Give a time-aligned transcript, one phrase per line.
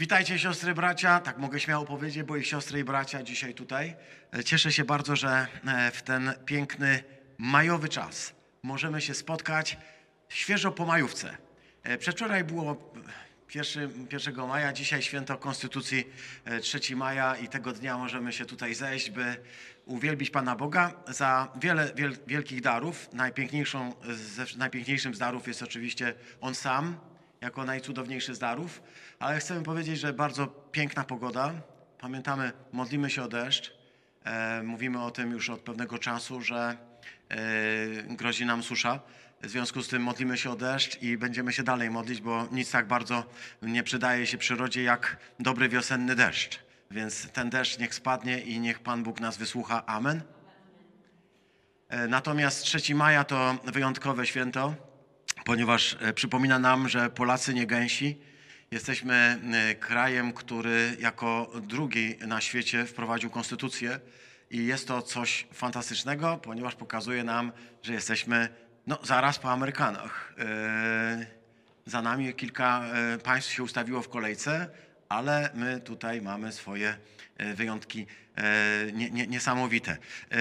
[0.00, 1.20] Witajcie siostry, bracia.
[1.20, 3.96] Tak mogę śmiało powiedzieć, bo i siostry i bracia dzisiaj tutaj.
[4.34, 7.04] E, Cieszę się bardzo, że e, w ten piękny
[7.38, 9.78] majowy czas możemy się spotkać
[10.28, 11.36] świeżo po majówce.
[11.82, 12.92] E, Przedwczoraj było
[13.54, 16.04] 1, 1 maja, dzisiaj święto Konstytucji
[16.44, 19.36] e, 3 maja i tego dnia możemy się tutaj zejść, by
[19.84, 23.08] uwielbić Pana Boga za wiele wiel, wielkich darów.
[23.12, 23.94] Najpiękniejszą,
[24.56, 27.09] najpiękniejszym z darów jest oczywiście On sam,
[27.40, 28.82] jako najcudowniejszy z darów,
[29.18, 31.52] ale chcemy powiedzieć, że bardzo piękna pogoda.
[31.98, 33.72] Pamiętamy, modlimy się o deszcz.
[34.24, 36.76] E, mówimy o tym już od pewnego czasu, że
[37.28, 37.36] e,
[38.02, 39.00] grozi nam susza.
[39.42, 42.70] W związku z tym modlimy się o deszcz i będziemy się dalej modlić, bo nic
[42.70, 43.24] tak bardzo
[43.62, 46.58] nie przydaje się przyrodzie jak dobry wiosenny deszcz.
[46.90, 49.86] Więc ten deszcz niech spadnie i niech Pan Bóg nas wysłucha.
[49.86, 50.22] Amen.
[51.88, 54.89] E, Natomiast 3 maja to wyjątkowe święto,
[55.44, 58.18] ponieważ e, przypomina nam, że Polacy nie gęsi.
[58.70, 64.00] Jesteśmy e, krajem, który jako drugi na świecie wprowadził konstytucję
[64.50, 68.48] i jest to coś fantastycznego, ponieważ pokazuje nam, że jesteśmy
[68.86, 70.34] no, zaraz po Amerykanach.
[70.38, 71.26] E,
[71.86, 72.84] Za nami kilka
[73.22, 74.68] państw się ustawiło w kolejce,
[75.08, 76.96] ale my tutaj mamy swoje
[77.54, 79.92] wyjątki e, nie, nie, niesamowite.
[79.92, 80.36] E,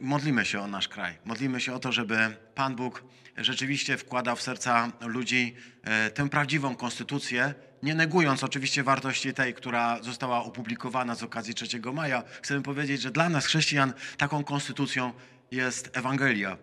[0.00, 1.18] Modlimy się o nasz kraj.
[1.24, 3.04] Modlimy się o to, żeby Pan Bóg
[3.36, 10.02] rzeczywiście wkładał w serca ludzi e, tę prawdziwą konstytucję, nie negując oczywiście wartości tej, która
[10.02, 12.22] została opublikowana z okazji 3 maja.
[12.42, 15.12] Chcemy powiedzieć, że dla nas, chrześcijan, taką konstytucją
[15.50, 16.56] jest Ewangelia.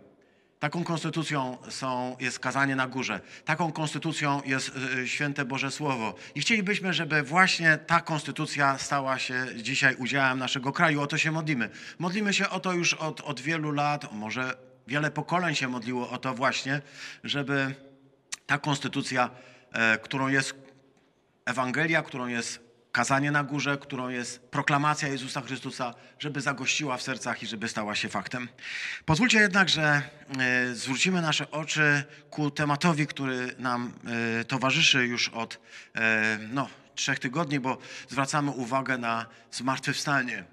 [0.62, 3.20] Taką konstytucją są, jest kazanie na górze.
[3.46, 6.16] Taką konstytucją jest y, święte Boże Słowo.
[6.36, 11.02] I chcielibyśmy, żeby właśnie ta konstytucja stała się dzisiaj udziałem naszego kraju.
[11.02, 11.70] O to się modlimy.
[12.00, 16.18] Modlimy się o to już od, od wielu lat, może wiele pokoleń się modliło o
[16.18, 16.82] to właśnie,
[17.24, 17.76] żeby
[18.46, 19.30] ta konstytucja,
[19.72, 20.56] e, którą jest
[21.46, 27.44] Ewangelia, którą jest kazanie na górze, którą jest proklamacja Jezusa Chrystusa, żeby zagościła w sercach
[27.44, 28.50] i żeby stała się faktem.
[29.06, 30.02] Pozwólcie jednak, że
[30.40, 33.94] e, zwrócimy nasze oczy ku tematowi, który nam
[34.40, 35.60] e, towarzyszy już od
[35.96, 37.78] e, no, trzech tygodni, bo
[38.10, 40.44] zwracamy uwagę na zmartwychwstanie.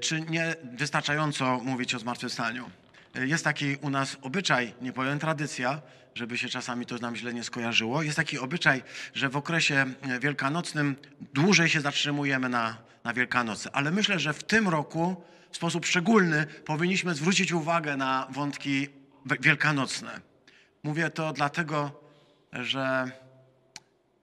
[0.00, 2.70] Czy nie wystarczająco mówić o zmartwychwstaniu?
[3.14, 5.82] Jest taki u nas obyczaj, nie powiem tradycja,
[6.14, 8.02] żeby się czasami to nam źle nie skojarzyło.
[8.02, 8.82] Jest taki obyczaj,
[9.14, 10.96] że w okresie e, wielkanocnym
[11.34, 13.68] dłużej się zatrzymujemy na, na Wielkanocy.
[13.72, 18.88] Ale myślę, że w tym roku w sposób szczególny powinniśmy zwrócić uwagę na wątki
[19.26, 20.20] wi- wielkanocne.
[20.82, 22.00] Mówię to dlatego,
[22.52, 23.10] że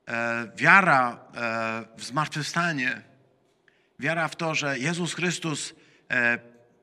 [0.07, 3.09] e, wiara e, w zmartwychwstanie,
[3.99, 5.73] Wiara w to, że Jezus Chrystus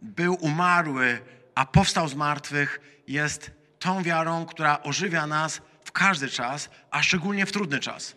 [0.03, 1.21] był umarły,
[1.55, 7.47] a powstał z martwych, jest tą wiarą, która ożywia nas w każdy czas, a szczególnie
[7.47, 8.17] w trudny czas.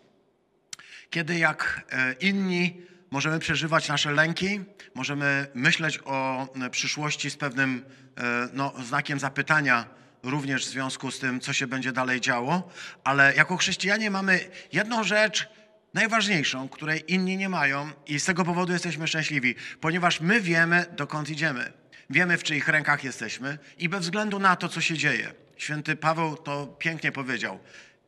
[1.09, 2.81] Kiedy jak e, inni
[3.11, 4.59] możemy przeżywać nasze lęki,
[4.95, 7.85] możemy myśleć o e, przyszłości z pewnym
[8.17, 9.85] e, no, znakiem zapytania,
[10.23, 12.69] również w związku z tym, co się będzie dalej działo,
[13.03, 14.39] ale jako chrześcijanie mamy
[14.73, 15.47] jedną rzecz
[15.93, 21.29] najważniejszą, której inni nie mają, i z tego powodu jesteśmy szczęśliwi, ponieważ my wiemy, dokąd
[21.29, 21.73] idziemy.
[22.09, 25.33] Wiemy, w czyich rękach jesteśmy i bez względu na to, co się dzieje.
[25.59, 27.59] Święty Paweł to pięknie powiedział.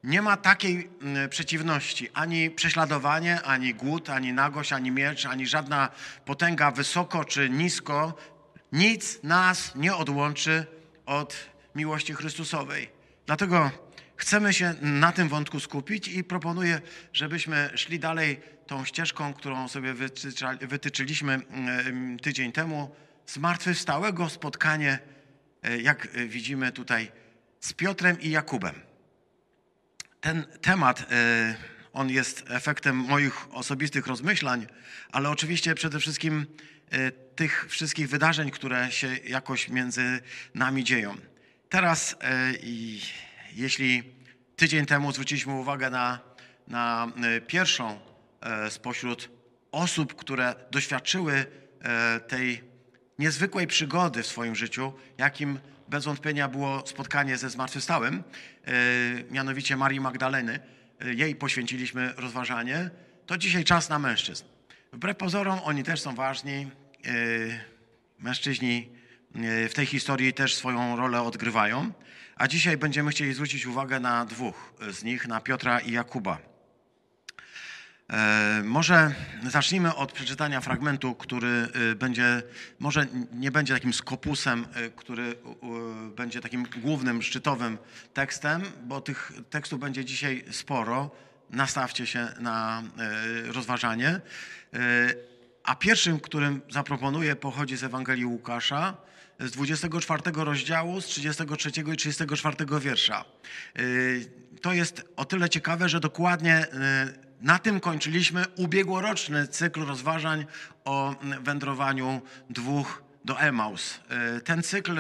[0.04, 5.90] Nie ma takiej mm, przeciwności, ani prześladowanie, ani głód, ani nagość, ani miecz, ani żadna
[6.26, 8.18] potęga wysoko czy nisko.
[8.72, 10.66] Nic nas nie odłączy
[11.06, 11.36] od
[11.76, 12.90] miłości Chrystusowej.
[13.26, 13.72] Dlatego
[14.16, 16.82] chcemy się na tym wątku skupić i proponuję,
[17.14, 19.94] żebyśmy szli dalej tą ścieżką, którą sobie
[20.62, 22.96] wytyczyliśmy mm, tydzień temu.
[23.28, 25.00] Zmartwychwstałego spotkanie,
[25.64, 27.12] e, jak widzimy tutaj,
[27.62, 28.92] z Piotrem i Jakubem
[30.22, 31.56] ten temat, e,
[31.94, 34.68] on jest efektem moich osobistych rozmyślań,
[35.12, 36.46] ale oczywiście przede wszystkim
[36.92, 40.22] e, tych wszystkich wydarzeń, które się jakoś między
[40.56, 41.18] nami dzieją.
[41.70, 42.16] Teraz,
[42.64, 43.02] i
[43.54, 44.04] jeśli
[44.56, 46.20] tydzień temu zwróciliśmy uwagę na,
[46.68, 47.12] na
[47.48, 48.00] pierwszą
[48.70, 49.30] spośród
[49.72, 51.46] osób, które doświadczyły
[52.28, 52.64] tej
[53.20, 55.60] niezwykłej przygody w swoim życiu, jakim
[55.92, 58.24] bez wątpienia było spotkanie ze zmartwychwstałym,
[58.66, 58.72] e,
[59.32, 60.60] mianowicie Marii Magdaleny.
[61.02, 62.90] E, Jej poświęciliśmy rozważanie.
[63.26, 64.44] To dzisiaj czas na mężczyzn.
[64.94, 66.68] Wbrew pozorom oni też są ważni.
[67.06, 67.12] E,
[68.20, 68.90] Mężczyźni
[69.70, 71.92] w tej historii też swoją rolę odgrywają.
[72.36, 76.51] A dzisiaj będziemy chcieli zwrócić uwagę na dwóch z nich, na Piotra i Jakuba.
[78.12, 79.14] E, Może
[79.50, 82.44] zacznijmy od przeczytania fragmentu, który e, będzie,
[82.80, 85.36] może nie będzie takim skopusem, e, który
[86.16, 87.78] będzie takim głównym, szczytowym
[88.14, 91.12] tekstem, bo tych tekstów będzie dzisiaj sporo.
[91.50, 94.22] nastawcie się na e, rozważanie.
[95.64, 98.98] A pierwszym, którym zaproponuję, pochodzi z Ewangelii Łukasza,
[99.40, 103.26] z 24 rozdziału, z 33 i 34 wiersza.
[104.62, 106.68] To jest o tyle ciekawe, że dokładnie
[107.42, 110.46] na tym kończyliśmy ubiegłoroczny cykl rozważań
[110.86, 114.00] o wędrowaniu dwóch do Emaus.
[114.10, 115.00] E, Ten cykl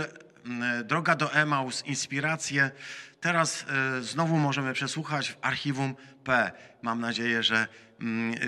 [0.83, 2.71] Droga do Emaus, inspiracje,
[3.19, 6.51] teraz e, znowu możemy przesłuchać w archiwum P.
[6.81, 7.67] Mam nadzieję, że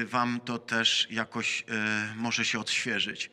[0.05, 3.31] Wam to też jakoś e, może się odświeżyć.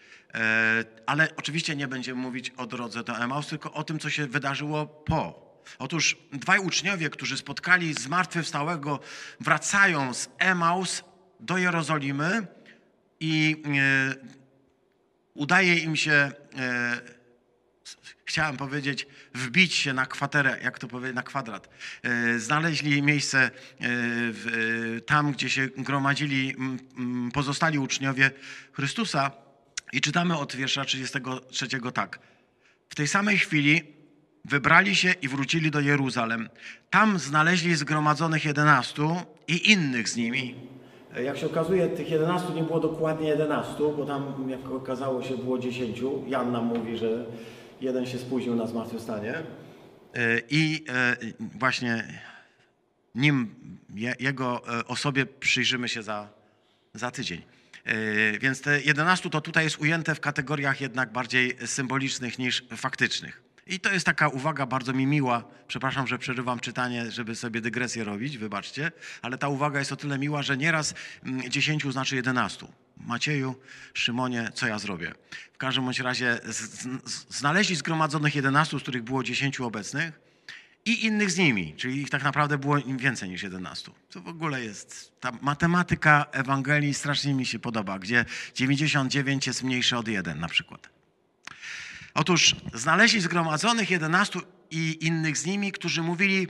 [1.06, 4.86] Ale oczywiście nie będziemy mówić o drodze do Emaus, tylko o tym, co się wydarzyło
[4.86, 5.49] po.
[5.78, 9.00] Otóż dwaj uczniowie, którzy spotkali zmartwychwstałego,
[9.40, 11.04] wracają z Emaus
[11.40, 12.46] do Jerozolimy
[13.20, 14.14] i e,
[15.34, 16.32] udaje im się, e,
[18.24, 21.68] chciałem powiedzieć, wbić się na kwaterę, jak to powiedzieć, na kwadrat.
[22.02, 23.50] E, Znaleźli miejsce
[25.06, 26.56] tam, gdzie się gromadzili
[27.32, 28.30] pozostali uczniowie
[28.72, 29.30] Chrystusa
[29.92, 32.18] i czytamy od wiersza 33 tak.
[32.90, 33.99] W tej samej chwili
[34.44, 36.48] wybrali się i wrócili do Jeruzalem.
[36.90, 39.16] Tam znaleźli zgromadzonych jedenastu
[39.48, 40.54] i innych z nimi.
[41.24, 45.58] Jak się okazuje, tych 11 nie było dokładnie 11, bo tam, jak okazało się, było
[45.58, 45.98] 10.
[46.28, 47.26] Jan nam mówi, że
[47.80, 49.34] jeden się spóźnił na zmartwychwstanie.
[49.34, 49.42] E,
[50.50, 52.20] I e, właśnie
[53.14, 53.54] nim,
[53.94, 56.28] je- jego e, osobie przyjrzymy się za,
[56.94, 57.42] za tydzień.
[57.84, 63.42] E, Więc te 11 to tutaj jest ujęte w kategoriach jednak bardziej symbolicznych niż faktycznych.
[63.70, 65.44] I to jest taka uwaga bardzo mi miła.
[65.68, 70.18] Przepraszam, że przerywam czytanie, żeby sobie dygresję robić, wybaczcie, ale ta uwaga jest o tyle
[70.18, 70.94] miła, że nieraz
[71.24, 72.66] mm, 10 znaczy 11.
[72.96, 73.54] Macieju,
[73.94, 75.12] Szymonie, co ja zrobię?
[75.52, 76.38] W każdym bądź razie
[77.28, 80.20] znaleźli zgromadzonych 11, z których było 10 obecnych
[80.84, 83.92] i innych z nimi, czyli ich tak naprawdę było im więcej niż 11.
[84.10, 88.24] To w ogóle jest, ta matematyka Ewangelii strasznie mi się podoba, gdzie
[88.54, 90.99] 99 jest mniejsze od 1 na przykład.
[92.14, 94.40] Otóż znaleźli zgromadzonych 11
[94.70, 96.48] i innych z nimi, którzy mówili,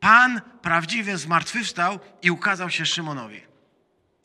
[0.00, 3.42] Pan prawdziwie zmartwychwstał i ukazał się Szymonowi.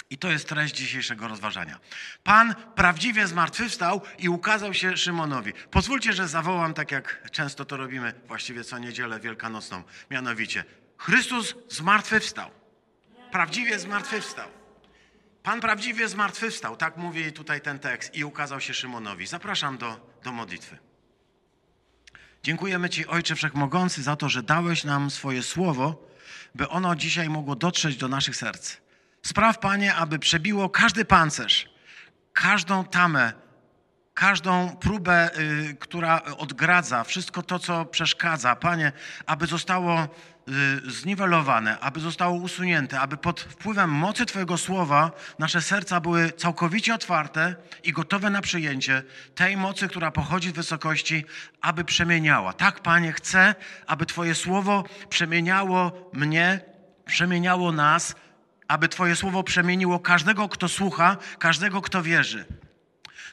[0.10, 1.80] I to jest treść dzisiejszego rozważania.
[2.24, 5.54] Pan prawdziwie zmartwychwstał i ukazał się Szymonowi.
[5.72, 9.84] Pozwólcie, że zawołam tak, jak często to robimy, właściwie co niedzielę wielkanocną.
[10.12, 10.64] Mianowicie,
[10.98, 12.52] Chrystus zmartwychwstał.
[13.32, 14.50] Prawdziwie zmartwychwstał.
[15.44, 19.28] Pan prawdziwie zmartwychwstał, tak mówi tutaj ten tekst, i ukazał się Szymonowi.
[19.28, 20.78] Zapraszam do, do modlitwy.
[22.44, 26.08] Dziękujemy Ci, Ojcze Wszechmogący, za to, że dałeś nam swoje słowo,
[26.56, 28.78] by ono dzisiaj mogło dotrzeć do naszych serc.
[29.22, 31.70] Spraw, Panie, aby przebiło każdy pancerz,
[32.34, 33.34] każdą tamę,
[34.14, 38.92] każdą próbę, y, która odgradza, wszystko to, co przeszkadza, Panie,
[39.26, 40.08] aby zostało
[40.88, 47.56] zniwelowane, aby zostało usunięte, aby pod wpływem mocy Twojego słowa nasze serca były całkowicie otwarte
[47.84, 49.04] i gotowe na przyjęcie
[49.36, 51.26] tej mocy, która pochodzi z wysokości,
[51.62, 52.54] aby przemieniała.
[52.54, 53.56] Tak, Panie, chcę,
[53.88, 56.62] aby Twoje słowo przemieniało mnie,
[57.06, 58.16] przemieniało nas,
[58.68, 62.46] aby Twoje słowo przemieniło każdego, kto słucha, każdego, kto wierzy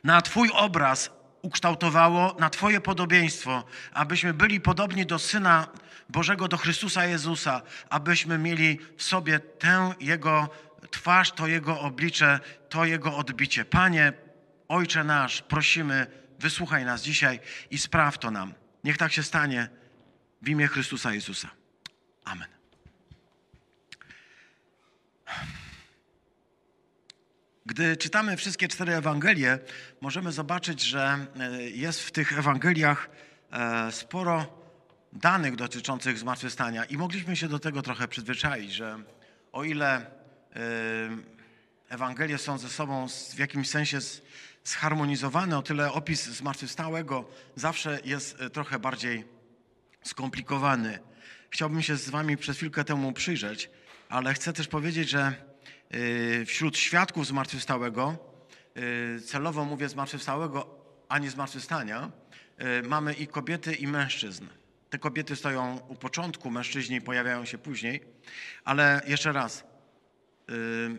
[0.06, 1.10] na Twój obraz
[1.42, 5.66] ukształtowało, na Twoje podobieństwo, abyśmy byli podobni do Syna
[6.08, 10.48] Bożego, do Chrystusa Jezusa, abyśmy mieli w sobie tę Jego
[10.90, 13.64] twarz, to Jego oblicze, to Jego odbicie.
[13.64, 14.12] Panie,
[14.68, 16.06] Ojcze nasz, prosimy,
[16.38, 18.54] wysłuchaj nas dzisiaj i spraw to nam.
[18.84, 19.68] Niech tak się stanie
[20.42, 21.50] w imię Chrystusa Jezusa.
[22.25, 22.48] Amen.
[27.66, 29.58] Gdy czytamy wszystkie cztery Ewangelie,
[30.00, 33.10] możemy zobaczyć, że e, jest w tych Ewangeliach
[33.52, 34.65] e, sporo
[35.12, 38.98] danych dotyczących zmartwychwstania i mogliśmy się do tego trochę przyzwyczaić, że
[39.52, 40.06] o ile e,
[41.88, 43.98] Ewangelie są ze sobą w jakimś sensie
[44.64, 47.25] zharmonizowane, o tyle opis zmartwychwstałego
[47.56, 49.25] zawsze jest e, trochę bardziej
[50.02, 50.98] skomplikowany.
[51.50, 53.70] Chciałbym się z Wami przez chwilkę temu przyjrzeć,
[54.08, 55.34] ale chcę też powiedzieć, że
[55.94, 58.16] y, wśród świadków zmartwychwstałego,
[59.16, 62.10] y, celowo mówię zmartwychwstałego, a nie zmartwychwstania,
[62.80, 64.46] y, mamy i kobiety, i mężczyzn.
[64.90, 68.05] Te kobiety stoją u początku, mężczyźni pojawiają się później,
[68.64, 69.64] ale jeszcze raz,
[70.50, 70.99] y,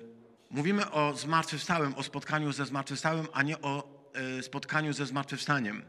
[0.50, 4.04] mówimy o zmartwychwstałym, o spotkaniu ze zmartwychwstałym, a nie o
[4.40, 5.84] y, spotkaniu ze zmartwychwstaniem.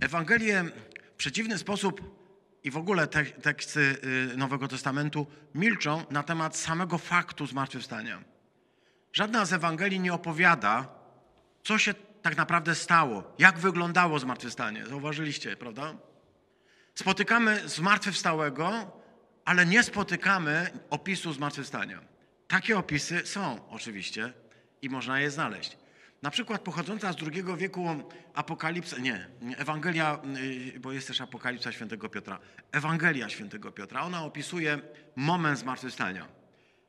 [0.00, 0.64] Ewangelie
[1.12, 2.20] w przeciwny sposób
[2.64, 3.96] i w ogóle te, teksty
[4.32, 8.24] y, Nowego Testamentu milczą na temat samego faktu zmartwychwstania.
[9.12, 10.88] Żadna z Ewangelii nie opowiada,
[11.64, 14.86] co się tak naprawdę stało, jak wyglądało zmartwychwstanie.
[14.86, 15.94] Zauważyliście, prawda?
[17.00, 18.92] Spotykamy zmartwychwstałego,
[19.44, 22.00] ale nie spotykamy opisu zmartwychwstania.
[22.48, 24.32] takie opisy są oczywiście
[24.82, 25.76] i można je znaleźć.
[26.22, 27.86] Na przykład pochodząca z II wieku
[28.34, 30.18] Apokalipsa, nie, Ewangelia,
[30.74, 32.38] y, bo jest też Apokalipsa świętego Piotra.
[32.72, 34.78] Ewangelia świętego Piotra, ona opisuje
[35.16, 36.28] moment zmartwychwstania.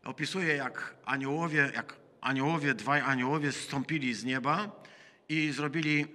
[0.03, 4.83] Opisuje jak aniołowie, jak aniołowie, dwaj aniołowie zstąpili z nieba
[5.29, 6.05] i zrobili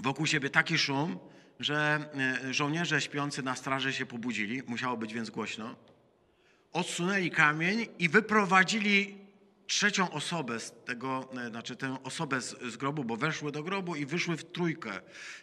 [0.00, 1.29] wokół siebie taki szum,
[1.60, 2.08] że
[2.44, 5.76] y, żołnierze śpiący na straży się pobudzili, musiało być więc głośno.
[6.72, 9.20] Odsunęli kamień i wyprowadzili
[9.70, 13.96] trzecią osobę z tego, e, znaczy tę osobę z, z, grobu, bo weszły do grobu
[13.96, 15.00] i wyszły w trójkę.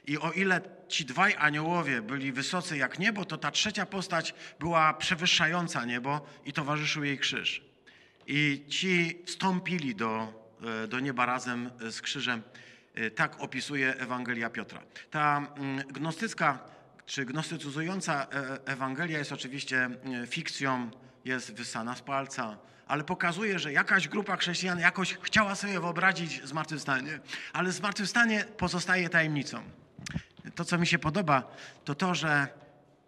[0.07, 4.93] I o ile ci dwaj aniołowie byli wysocy jak niebo, to ta trzecia postać była
[4.93, 7.61] przewyższająca niebo i towarzyszył jej krzyż.
[8.27, 10.33] I ci wstąpili do,
[10.83, 12.41] e, do nieba razem z krzyżem.
[12.97, 14.81] E, tak opisuje Ewangelia Piotra.
[15.11, 16.59] Ta mm, gnostycka
[17.05, 18.27] czy gnostycyzująca
[18.65, 19.89] Ewangelia jest oczywiście
[20.27, 20.91] fikcją,
[21.25, 27.19] jest wysana z palca, ale pokazuje, że jakaś grupa chrześcijan jakoś chciała sobie wyobrazić zmartwychwstanie,
[27.53, 29.63] ale zmartwychwstanie pozostaje tajemnicą.
[30.55, 32.47] To, co mi się podoba, to to, że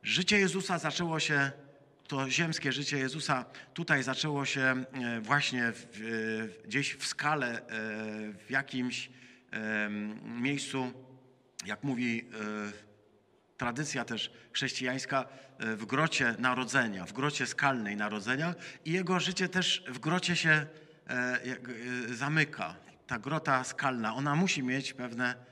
[0.03, 1.51] życie Jezusa zaczęło się,
[2.07, 4.85] to ziemskie życie Jezusa tutaj zaczęło się e,
[5.21, 7.63] właśnie w, gdzieś w skale, e,
[8.33, 9.09] w jakimś
[10.25, 10.93] miejscu,
[11.65, 12.25] jak mówi e,
[13.57, 15.25] tradycja też chrześcijańska
[15.59, 20.65] e, w grocie narodzenia, w grocie skalnej narodzenia i jego życie też w grocie się
[21.07, 21.39] e,
[22.09, 22.75] zamyka.
[23.07, 25.49] Ta grota skalna, ona musi mieć pewne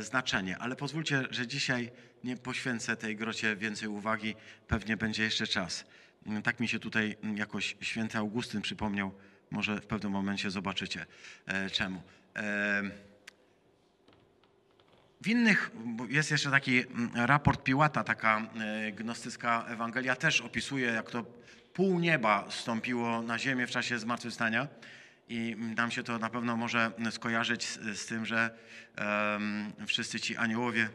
[0.00, 1.90] znaczenie, ale pozwólcie, że dzisiaj
[2.24, 4.34] nie poświęcę tej grocie więcej uwagi,
[4.68, 5.84] pewnie będzie jeszcze czas.
[6.44, 9.12] Tak mi się tutaj jakoś święty Augustyn przypomniał,
[9.50, 11.06] może w pewnym momencie zobaczycie
[11.72, 12.02] czemu.
[15.24, 15.70] W innych,
[16.08, 21.24] jest jeszcze taki mm, raport Piłata, taka e, gnostycka Ewangelia też opisuje, jak to
[21.74, 24.68] pół nieba stąpiło na ziemię w czasie zmartwychwstania.
[25.28, 28.58] I nam się to na pewno może skojarzyć z, z tym, że
[28.98, 30.88] um, wszyscy ci aniołowie,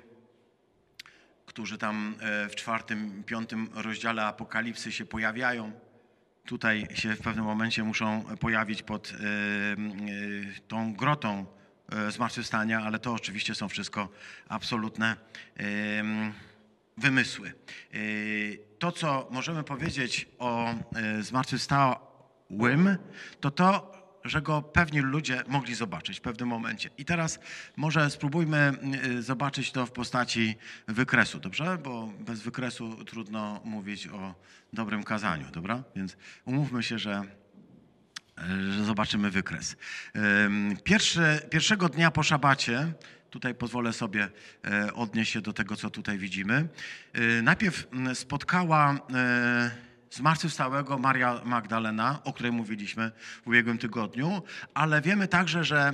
[1.46, 5.72] którzy tam e, w czwartym, piątym rozdziale Apokalipsy się pojawiają,
[6.46, 9.16] tutaj się w pewnym momencie muszą pojawić pod y,
[10.10, 11.59] y, tą grotą
[12.10, 14.10] zmartwychwstania, ale to oczywiście są wszystko
[14.48, 15.16] absolutne
[17.00, 17.48] wymysły.
[17.50, 17.98] E,
[18.80, 22.98] to, co możemy powiedzieć o e, zmartwychwstałym,
[23.40, 26.90] to to, że go pewni ludzie mogli zobaczyć w pewnym momencie.
[26.98, 27.40] I teraz
[27.76, 28.74] może spróbujmy
[29.20, 30.56] zobaczyć to w postaci
[30.88, 31.78] wykresu, dobrze?
[31.84, 34.36] Bo bez wykresu trudno mówić o
[34.74, 35.84] dobrym kazaniu, dobra?
[35.96, 37.24] Więc umówmy się, że
[38.72, 39.76] że zobaczymy wykres.
[41.50, 42.94] Pierwszego dnia po szabacie,
[43.30, 44.30] tutaj pozwolę sobie
[44.66, 46.68] e, odnieść się do tego, co tutaj widzimy.
[47.14, 49.72] E, najpierw spotkała e,
[50.12, 53.12] zmartwychwstałego Maria Magdalena, o której mówiliśmy
[53.44, 54.42] w ubiegłym tygodniu,
[54.74, 55.94] ale wiemy także, że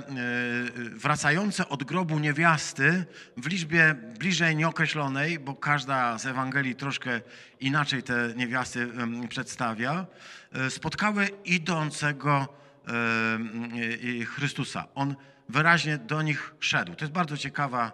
[0.76, 3.04] wracające od grobu niewiasty
[3.36, 7.20] w liczbie bliżej nieokreślonej, bo każda z Ewangelii troszkę
[7.60, 8.88] inaczej te niewiasty
[9.28, 10.06] przedstawia,
[10.52, 12.48] E, spotkały idącego
[12.88, 14.84] e, Chrystusa.
[14.94, 15.16] On
[15.48, 16.94] wyraźnie do nich szedł.
[16.94, 17.92] To jest bardzo ciekawa,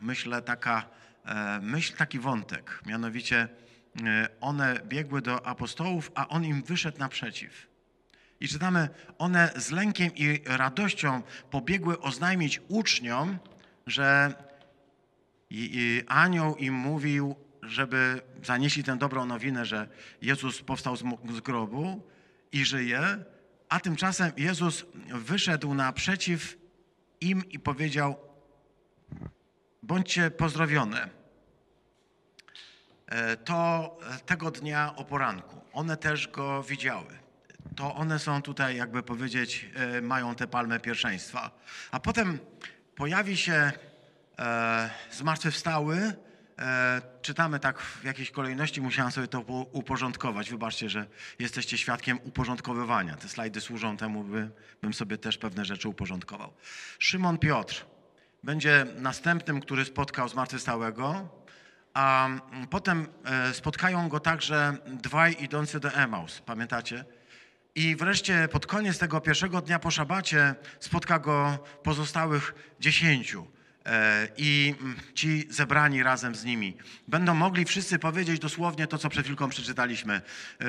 [0.00, 0.86] myślę, taka,
[1.26, 2.80] e, myśl, taki wątek.
[2.86, 3.48] Mianowicie
[4.40, 7.66] one biegły do apostołów, a on im wyszedł naprzeciw.
[8.40, 13.38] I czytamy, one z lękiem i radością pobiegły oznajmić uczniom,
[13.86, 14.34] że
[16.06, 19.88] anioł im mówił, żeby zanieśli tę dobrą nowinę, że
[20.22, 22.02] Jezus powstał z, z grobu
[22.52, 23.00] i żyje,
[23.68, 26.56] a tymczasem Jezus wyszedł naprzeciw
[27.20, 28.16] im i powiedział:
[29.82, 31.19] Bądźcie pozdrowione.
[33.10, 35.60] E, to tego dnia o poranku.
[35.72, 37.18] One też go widziały.
[37.76, 41.50] To one są tutaj, jakby powiedzieć, e, mają tę palmę pierwszeństwa.
[41.90, 42.38] A potem
[42.94, 43.72] pojawi się
[44.38, 46.12] e, zmartwychwstały,
[46.60, 49.40] E, czytamy tak w jakiejś kolejności, musiałem sobie to
[49.72, 50.50] uporządkować.
[50.50, 51.06] Wybaczcie, że
[51.38, 53.16] jesteście świadkiem uporządkowywania.
[53.16, 54.50] Te slajdy służą temu, by,
[54.82, 56.52] bym sobie też pewne rzeczy uporządkował.
[56.98, 57.86] Szymon Piotr
[58.42, 61.28] będzie następnym, który spotkał zmartwychwstałego,
[61.94, 62.28] a
[62.70, 66.40] potem e, spotkają go także dwaj idący do Emaus.
[66.40, 67.04] Pamiętacie?
[67.74, 73.46] I wreszcie pod koniec tego pierwszego dnia po szabacie spotka go pozostałych dziesięciu.
[73.86, 76.76] E, i mm, ci zebrani razem z nimi
[77.08, 80.14] będą mogli wszyscy powiedzieć dosłownie to, co przed chwilką przeczytaliśmy.
[80.14, 80.64] E,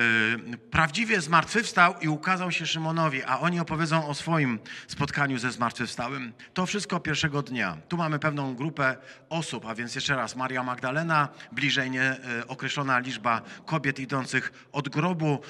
[0.70, 6.32] Prawdziwie zmartwychwstał i ukazał się Szymonowi, a oni opowiedzą o swoim spotkaniu ze zmartwychwstałym.
[6.54, 7.76] To wszystko pierwszego dnia.
[7.88, 8.96] Tu mamy pewną grupę
[9.28, 15.40] osób, a więc jeszcze raz Maria Magdalena, bliżej nie e, liczba kobiet idących od grobu,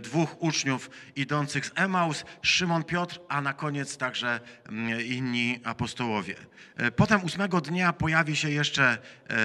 [0.00, 6.36] dwóch uczniów idących z Emaus, Szymon Piotr, a na koniec także mm, inni apostołowie.
[6.76, 8.98] E, Potem ósmego dnia pojawi się jeszcze
[9.28, 9.38] e,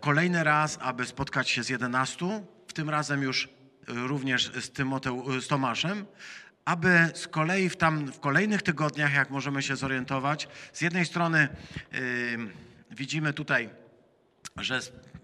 [0.00, 3.48] kolejny raz, aby spotkać się z jedenastu, w tym razem już
[3.88, 6.06] e, również z, Tymoteu, z Tomaszem,
[6.64, 11.48] aby z kolei w, tam, w kolejnych tygodniach, jak możemy się zorientować, z jednej strony
[11.92, 12.00] yy,
[12.90, 13.70] widzimy tutaj,
[14.56, 14.80] że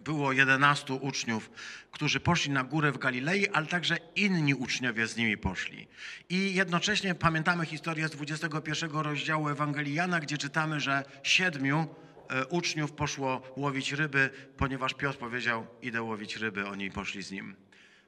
[0.06, 1.50] było 11 uczniów,
[1.90, 5.88] którzy poszli na górę w Galilei, ale także inni uczniowie z nimi poszli.
[6.28, 11.86] I jednocześnie pamiętamy historię z 21 rozdziału Ewangelii Jana, gdzie czytamy, że siedmiu
[12.28, 17.56] e, uczniów poszło łowić ryby, ponieważ Piotr powiedział, idę łowić ryby, oni poszli z nim.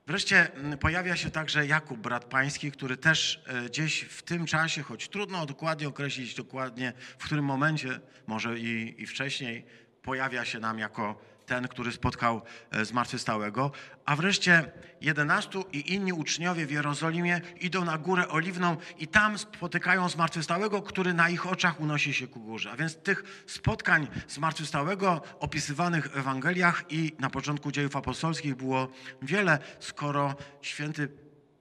[0.07, 0.49] Wreszcie
[0.81, 5.47] pojawia się także Jakub, brat pański, który też e, gdzieś w tym czasie, choć trudno
[5.47, 9.65] dokładnie określić dokładnie w którym momencie, może i, i wcześniej,
[10.03, 13.71] pojawia się nam jako ten, który spotkał e, zmartwychwstałego.
[14.05, 20.09] A wreszcie jedenastu i inni uczniowie w Jerozolimie idą na górę oliwną i tam spotykają
[20.09, 22.71] zmartwychwstałego, który na ich oczach unosi się ku górze.
[22.71, 28.89] A więc tych spotkań zmartwychwstałego opisywanych w Ewangeliach i na początku dziejów apostolskich było
[29.23, 31.09] wiele, skoro święty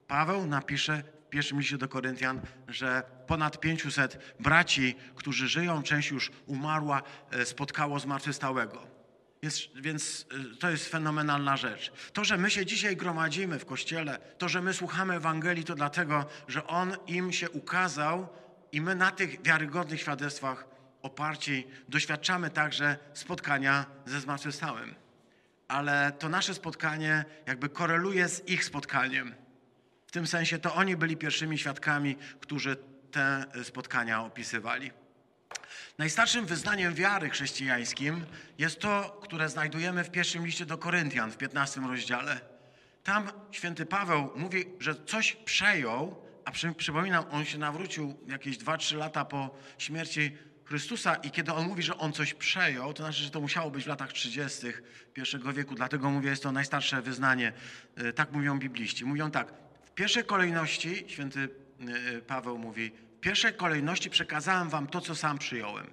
[0.06, 6.30] Paweł napisze w pierwszym liście do Koryntian, że ponad 500 braci, którzy żyją, część już
[6.46, 8.97] umarła, e, spotkało zmartwychwstałego.
[9.42, 11.92] Jest, więc y, to jest fenomenalna rzecz.
[12.12, 16.26] To, że my się dzisiaj gromadzimy w kościele, to, że my słuchamy Ewangelii, to dlatego,
[16.48, 18.28] że On im się ukazał
[18.72, 20.64] i my na tych wiarygodnych świadectwach
[21.02, 24.94] oparci doświadczamy także spotkania ze zmartwychwstałym.
[25.68, 29.34] Ale to nasze spotkanie jakby koreluje z ich spotkaniem.
[30.06, 32.76] W tym sensie to oni byli pierwszymi świadkami, którzy
[33.10, 34.90] te spotkania opisywali.
[35.98, 38.26] Najstarszym wyznaniem wiary chrześcijańskim
[38.58, 42.40] jest to, które znajdujemy w pierwszym liście do Koryntian w 15 rozdziale.
[43.04, 48.96] Tam święty Paweł mówi, że coś przejął, a przy, przypominam, on się nawrócił jakieś 2-3
[48.96, 53.30] lata po śmierci Chrystusa i kiedy on mówi, że on coś przejął, to znaczy, że
[53.30, 54.66] to musiało być w latach 30.
[55.16, 57.52] I wieku, dlatego mówię, jest to najstarsze wyznanie.
[57.96, 59.04] E, tak mówią bibliści.
[59.04, 59.52] Mówią tak,
[59.84, 61.48] w pierwszej kolejności święty
[62.16, 65.90] e, Paweł mówi, w pierwszej kolejności przekazałem wam to, co sam przyjąłem.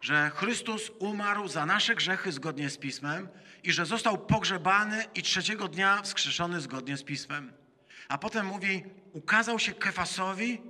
[0.00, 3.28] Że Chrystus umarł za nasze grzechy zgodnie z Pismem
[3.62, 7.52] i że został pogrzebany i trzeciego dnia wskrzeszony zgodnie z Pismem.
[8.08, 10.60] A potem mówi, ukazał się Kefasowi,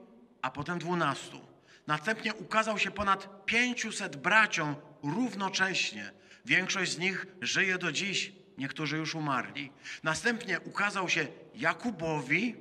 [0.43, 1.41] a potem dwunastu.
[1.87, 6.13] Następnie ukazał się ponad 500 braciom równocześnie.
[6.45, 9.73] Większość z nich żyje do dziś, niektórzy już umarli.
[10.03, 12.57] Następnie ukazał się Jakubowi,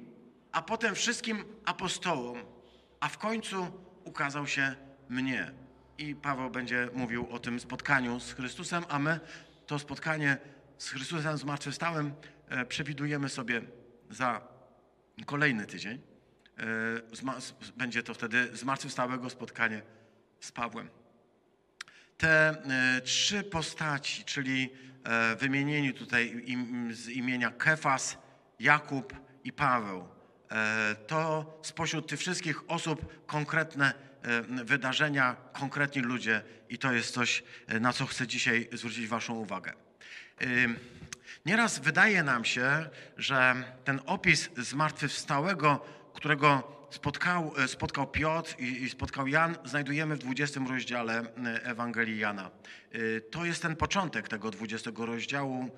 [0.52, 2.57] a potem wszystkim apostołom
[3.00, 3.68] a w końcu
[4.04, 4.76] ukazał się
[5.10, 5.52] mnie.
[5.98, 9.20] I Paweł będzie mówił o tym spotkaniu z Chrystusem, a my
[9.68, 10.38] to spotkanie
[10.78, 12.14] z Chrystusem zmartwychwstałym
[12.50, 13.62] e, przewidujemy sobie
[14.10, 14.42] za
[15.26, 16.02] kolejny tydzień.
[16.58, 19.82] E, będzie to wtedy zmartwychwstałego spotkanie
[20.40, 20.90] z Pawłem.
[22.18, 24.70] Te e, trzy postaci, czyli
[25.40, 26.46] wymienieni tutaj
[26.92, 28.18] z imienia Kefas,
[28.60, 30.08] Jakub i Paweł,
[31.08, 37.80] to spośród tych wszystkich osób konkretne e, wydarzenia, konkretni ludzie i to jest coś, e,
[37.80, 39.74] na co chcę dzisiaj zwrócić Waszą uwagę.
[41.46, 49.58] Nieraz wydaje nam się, że ten opis zmartwychwstałego, którego spotkał, spotkał Piotr i, spotkał Jan,
[49.66, 51.24] znajdujemy w 20 rozdziale
[51.64, 52.52] Ewangelii Jana.
[53.32, 55.70] To jest ten początek tego 20 rozdziału.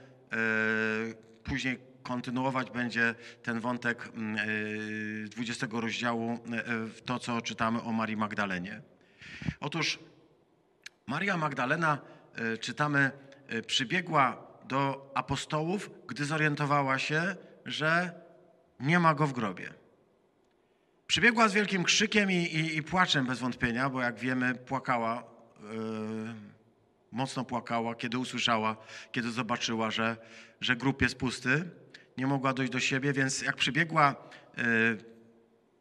[1.43, 4.09] Później kontynuować będzie ten wątek
[5.29, 6.39] 20 mm, e, rozdziału, e,
[7.05, 8.81] to co czytamy o Marii Magdalenie.
[9.59, 9.99] Otóż
[11.07, 11.97] Maria Magdalena,
[12.61, 13.11] czytamy,
[13.67, 17.35] przybiegła do apostołów, gdy zorientowała się,
[17.65, 18.11] że
[18.79, 19.73] nie ma go w grobie.
[21.07, 25.23] Przybiegła z wielkim krzykiem i, i, i płaczem bez wątpienia, bo jak wiemy, płakała,
[25.61, 26.33] yy,
[27.11, 28.77] mocno płakała, kiedy usłyszała,
[29.11, 30.17] kiedy zobaczyła, że,
[30.61, 31.69] że grób jest pusty
[32.19, 34.15] nie mogła dojść do siebie, więc jak przybiegła
[34.57, 34.63] y,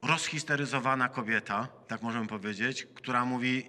[0.02, 3.66] rozhisteryzowana kobieta, tak możemy powiedzieć, która mówi,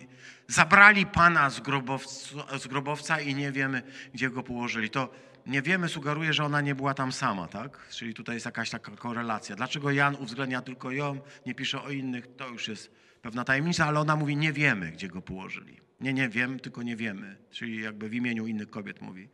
[0.48, 3.82] zabrali Pana z grobowca, z grobowca i nie wiemy,
[4.14, 4.90] gdzie go położyli.
[4.90, 5.10] To
[5.46, 7.88] nie wiemy sugeruje, że ona nie była tam sama, tak?
[7.90, 9.56] Czyli tutaj jest jakaś taka korelacja.
[9.56, 14.00] Dlaczego Jan uwzględnia tylko ją, nie pisze o innych, to już jest pewna tajemnica, ale
[14.00, 15.80] ona mówi, nie wiemy, gdzie go położyli.
[16.02, 17.38] Nie, nie wiem, tylko nie wiemy.
[17.52, 19.30] Czyli jakby w imieniu innych kobiet mówi.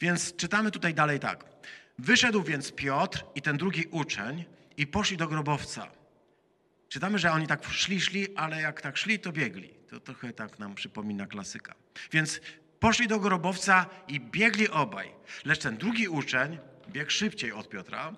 [0.00, 1.44] Więc czytamy tutaj dalej tak.
[1.98, 4.44] Wyszedł więc Piotr i ten drugi uczeń
[4.76, 5.90] i poszli do grobowca.
[6.88, 9.68] Czytamy, że oni tak szli, szli, ale jak tak szli, to biegli.
[9.88, 11.74] To trochę tak nam przypomina klasyka.
[12.12, 12.40] Więc
[12.80, 15.12] poszli do grobowca i biegli obaj.
[15.44, 18.12] Lecz ten drugi uczeń biegł szybciej od Piotra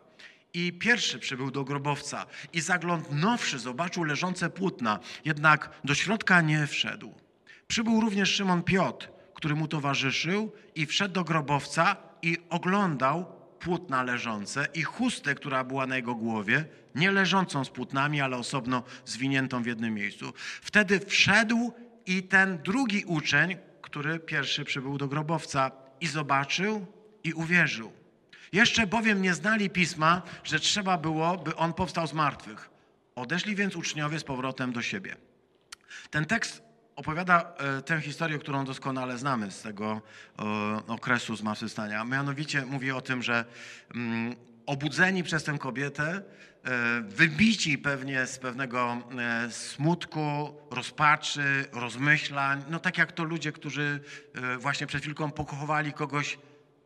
[0.54, 7.14] i pierwszy przybył do grobowca i zaglądnąwszy zobaczył leżące płótna, jednak do środka nie wszedł.
[7.68, 14.66] Przybył również Szymon Piotr, który mu towarzyszył i wszedł do grobowca i oglądał płótna leżące
[14.74, 19.66] i chustę, która była na jego głowie, nie leżącą z płótnami, ale osobno zwiniętą w
[19.66, 20.32] jednym miejscu.
[20.62, 21.72] Wtedy wszedł
[22.06, 26.86] i ten drugi uczeń, który pierwszy przybył do grobowca i zobaczył
[27.24, 27.92] i uwierzył.
[28.52, 32.70] Jeszcze bowiem nie znali pisma, że trzeba było, by on powstał z martwych.
[33.14, 35.16] Odeszli więc uczniowie z powrotem do siebie.
[36.10, 36.67] Ten tekst
[36.98, 40.00] opowiada e, tę historię, którą doskonale znamy z tego
[40.38, 40.42] e,
[40.86, 42.04] okresu zmartwychwstania.
[42.04, 43.44] Mianowicie mówi o tym, że
[43.94, 46.22] mm, obudzeni przez tę kobietę, e,
[47.00, 48.96] wybici pewnie z pewnego
[49.50, 54.00] smutku, rozpaczy, rozmyślań, no tak jak to ludzie, którzy
[54.58, 56.38] właśnie przed chwilką pokochowali kogoś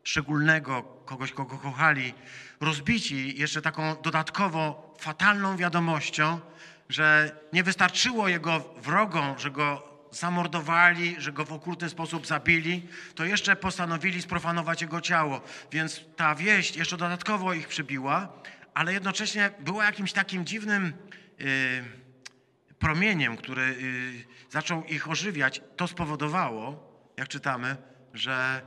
[0.04, 2.14] szczególnego, kogoś, kogo kochali,
[2.60, 6.40] rozbici jeszcze taką dodatkowo fatalną wiadomością,
[6.88, 13.24] że nie wystarczyło jego wrogom, że go zamordowali, że go w okrutny sposób zabili, to
[13.24, 15.40] jeszcze postanowili sprofanować jego ciało.
[15.72, 18.32] Więc ta wieść jeszcze dodatkowo ich przybiła,
[18.74, 20.92] ale jednocześnie była jakimś takim dziwnym
[21.38, 21.46] yy,
[22.78, 25.60] promieniem, który yy, zaczął ich ożywiać.
[25.76, 27.76] To spowodowało, jak czytamy,
[28.14, 28.62] że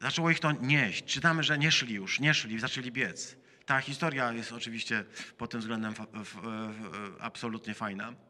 [0.00, 1.04] zaczęło ich to nieść.
[1.04, 3.36] Czytamy, że nie szli już, nie szli, zaczęli biec.
[3.66, 5.04] Ta historia jest oczywiście
[5.38, 5.94] pod tym względem
[7.20, 8.25] absolutnie fajna.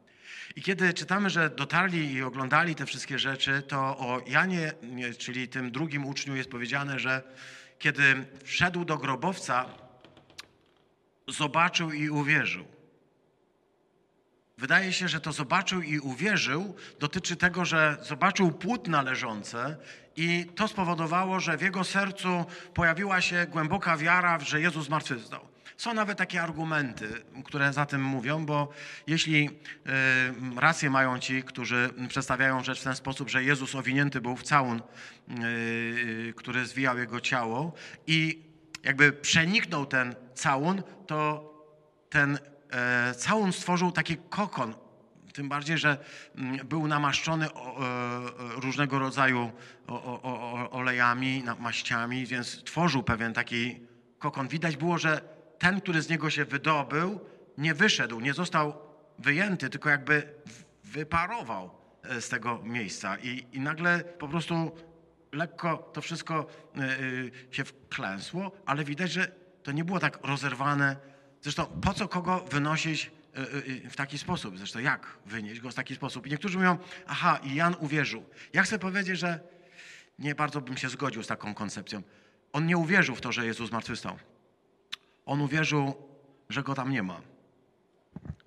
[0.55, 4.73] I kiedy czytamy, że dotarli i oglądali te wszystkie rzeczy, to o Janie,
[5.17, 7.23] czyli tym drugim uczniu, jest powiedziane, że
[7.79, 9.65] kiedy wszedł do grobowca,
[11.27, 12.65] zobaczył i uwierzył.
[14.57, 19.77] Wydaje się, że to zobaczył i uwierzył dotyczy tego, że zobaczył płótna leżące
[20.15, 25.56] i to spowodowało, że w jego sercu pojawiła się głęboka wiara, że Jezus zmartwychwstał.
[25.77, 27.09] Są nawet takie argumenty,
[27.45, 28.69] które za tym mówią, bo
[29.07, 29.51] jeśli y,
[30.55, 34.81] rację mają ci, którzy przedstawiają rzecz w ten sposób, że Jezus owinięty był w całun,
[35.29, 37.73] y, który zwijał jego ciało
[38.07, 38.43] i
[38.83, 41.53] jakby przeniknął ten całun, to
[42.09, 42.39] ten
[42.71, 44.75] e, całun stworzył taki kokon,
[45.33, 45.97] tym bardziej, że
[46.35, 47.47] mm, był namaszczony
[48.55, 49.51] różnego rodzaju
[50.71, 53.79] olejami, maściami, więc tworzył pewien taki
[54.19, 54.47] kokon.
[54.47, 57.19] Widać było, że ten, który z niego się wydobył,
[57.57, 58.73] nie wyszedł, nie został
[59.19, 60.33] wyjęty, tylko jakby
[60.83, 61.71] wyparował
[62.03, 63.17] e, z tego miejsca.
[63.17, 64.71] I, i nagle po prostu
[65.31, 66.87] lekko to wszystko e, e,
[67.51, 69.31] się wklęsło, ale widać, że
[69.63, 70.95] to nie było tak rozerwane.
[71.41, 73.11] Zresztą po co kogo wynosić
[73.89, 74.57] w taki sposób?
[74.57, 76.27] Zresztą jak wynieść go w taki sposób?
[76.27, 78.25] I niektórzy mówią, aha, i Jan uwierzył.
[78.53, 79.39] Ja chcę powiedzieć, że
[80.19, 82.01] nie bardzo bym się zgodził z taką koncepcją.
[82.53, 84.17] On nie uwierzył w to, że Jezus zmartwychwstał.
[85.27, 85.95] On uwierzył,
[86.49, 87.21] że go tam nie ma.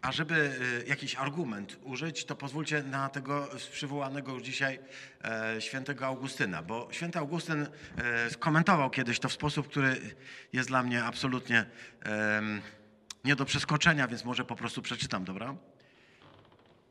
[0.03, 0.35] A żeby
[0.85, 4.79] y, jakiś argument użyć, to pozwólcie na tego przywołanego już dzisiaj
[5.25, 7.67] e, świętego Augustyna, bo święty Augustyn
[7.97, 10.17] e, skomentował kiedyś to w sposób, który
[10.53, 11.67] jest dla mnie absolutnie
[13.25, 15.55] nie do przeskoczenia, więc może po prostu przeczytam, dobra?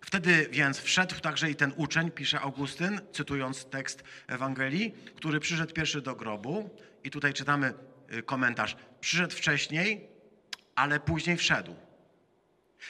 [0.02, 6.02] Wtedy więc wszedł także i ten uczeń, pisze Augustyn, cytując tekst Ewangelii, który przyszedł pierwszy
[6.02, 6.69] do grobu.
[7.04, 7.73] I tutaj czytamy
[8.13, 8.75] Y, komentarz.
[9.02, 10.08] Przyszedł wcześniej,
[10.76, 11.76] ale później wszedł.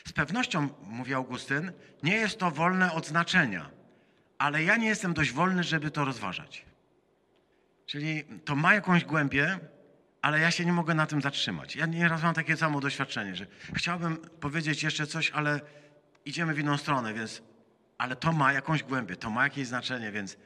[0.07, 1.71] Z pewnością, mówi Augustyn,
[2.03, 3.69] nie jest to wolne od znaczenia,
[4.37, 6.65] ale ja nie jestem dość wolny, żeby to rozważać.
[7.85, 9.59] Czyli to ma jakąś głębię,
[10.21, 11.75] ale ja się nie mogę na tym zatrzymać.
[11.75, 15.61] Ja nieraz mam takie samo doświadczenie, że chciałbym powiedzieć jeszcze coś, ale
[16.25, 17.41] idziemy w inną stronę, więc,
[17.97, 20.37] ale to ma jakąś głębię, to ma jakieś znaczenie, więc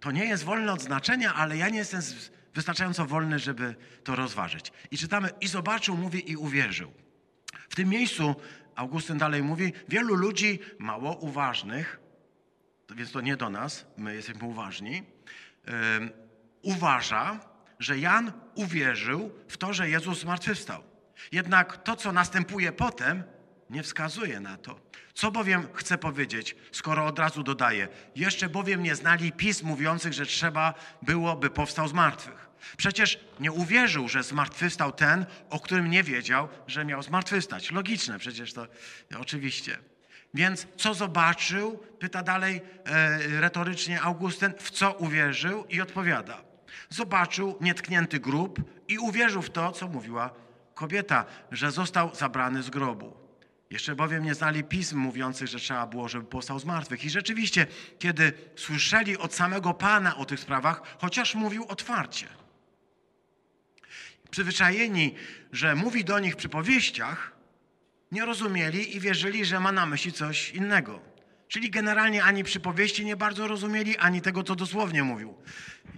[0.00, 4.16] to nie jest wolne od znaczenia, ale ja nie jestem z, wystarczająco wolny, żeby to
[4.16, 4.72] rozważyć.
[4.90, 6.92] I czytamy, i zobaczył, mówi, i uwierzył.
[7.68, 8.34] W tym miejscu
[8.74, 12.00] Augustyn dalej mówi, wielu ludzi mało uważnych,
[12.94, 15.72] więc to nie do nas, my jesteśmy uważni, yy,
[16.62, 17.40] uważa,
[17.78, 20.82] że Jan uwierzył w to, że Jezus zmartwychwstał.
[21.32, 23.22] Jednak to, co następuje potem,
[23.70, 24.80] nie wskazuje na to.
[25.14, 30.26] Co bowiem chcę powiedzieć, skoro od razu dodaję, jeszcze bowiem nie znali pism mówiących, że
[30.26, 32.41] trzeba było, by powstał z martwych.
[32.76, 37.70] Przecież nie uwierzył, że zmartwychwstał ten, o którym nie wiedział, że miał zmartwychwstać.
[37.70, 38.66] Logiczne przecież to,
[39.20, 39.78] oczywiście.
[40.34, 41.78] Więc co zobaczył?
[41.98, 46.42] Pyta dalej e, retorycznie Augustyn, w co uwierzył i odpowiada.
[46.90, 50.30] Zobaczył nietknięty grób i uwierzył w to, co mówiła
[50.74, 53.22] kobieta, że został zabrany z grobu.
[53.70, 57.04] Jeszcze bowiem nie znali pism mówiących, że trzeba było, żeby powstał z martwych.
[57.04, 57.66] I rzeczywiście,
[57.98, 62.26] kiedy słyszeli od samego Pana o tych sprawach, chociaż mówił otwarcie,
[64.32, 65.14] przyzwyczajeni,
[65.52, 67.32] że mówi do nich przy powieściach,
[68.12, 71.00] nie rozumieli i wierzyli, że ma na myśli coś innego.
[71.48, 75.34] Czyli generalnie ani przypowieści nie bardzo rozumieli, ani tego, co dosłownie mówił.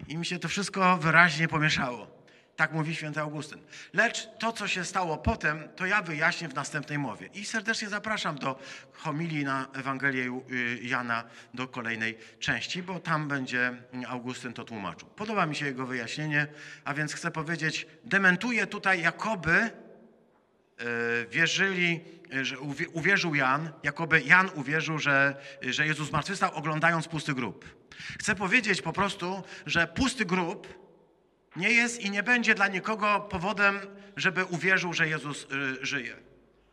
[0.09, 2.24] I mi się to wszystko wyraźnie pomieszało.
[2.57, 3.59] Tak mówi święty Augustyn.
[3.93, 7.27] Lecz to, co się stało potem, to ja wyjaśnię w następnej mowie.
[7.35, 8.59] I serdecznie zapraszam do
[8.93, 15.09] homilii na Ewangelię y, Jana do kolejnej części, bo tam będzie Augustyn to tłumaczył.
[15.09, 16.47] Podoba mi się jego wyjaśnienie,
[16.85, 19.71] a więc chcę powiedzieć, dementuje tutaj jakoby
[20.79, 22.01] E, wierzyli,
[22.43, 22.61] że
[22.93, 27.87] uwierzył Jan, jakoby Jan uwierzył, że, że Jezus zmartwychwstał oglądając pusty grób.
[28.21, 30.84] Chcę powiedzieć po prostu, że pusty grób
[31.57, 33.81] nie jest i nie będzie dla nikogo powodem,
[34.17, 36.17] żeby uwierzył, że Jezus e, żyje.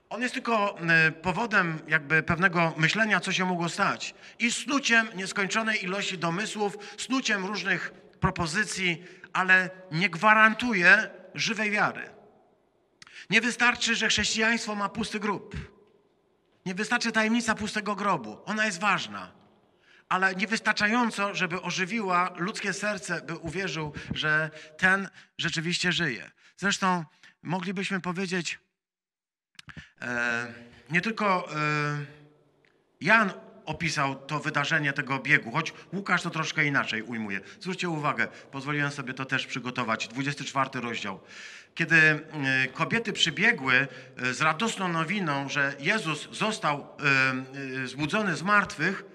[0.10, 0.78] On jest tylko
[1.22, 4.16] powodem jakby pewnego myślenia, co się mogło stać.
[4.40, 12.10] I snuciem nieskończonej ilości domysłów, snuciem różnych propozycji, ale nie gwarantuje żywej wiary.
[13.30, 15.56] Nie wystarczy, że chrześcijaństwo ma pusty grób.
[16.66, 18.38] Nie wystarczy tajemnica pustego grobu.
[18.46, 19.41] Ona jest ważna.
[20.12, 26.32] Ale niewystarczająco, żeby ożywiła ludzkie serce, by uwierzył, że ten rzeczywiście żyje.
[26.58, 27.06] Zresztą
[27.44, 28.60] moglibyśmy powiedzieć,
[30.02, 30.54] e,
[30.90, 31.56] nie tylko e,
[33.02, 33.32] Jan
[33.66, 37.42] opisał to wydarzenie tego biegu, choć Łukasz to troszkę inaczej ujmuje.
[37.60, 40.08] Zwróćcie uwagę, pozwoliłem sobie to też przygotować.
[40.08, 41.20] 24 rozdział.
[41.76, 42.20] Kiedy e,
[42.68, 46.88] kobiety przybiegły e, z radosną nowiną, że Jezus został
[47.84, 49.11] e, zbudzony z martwych,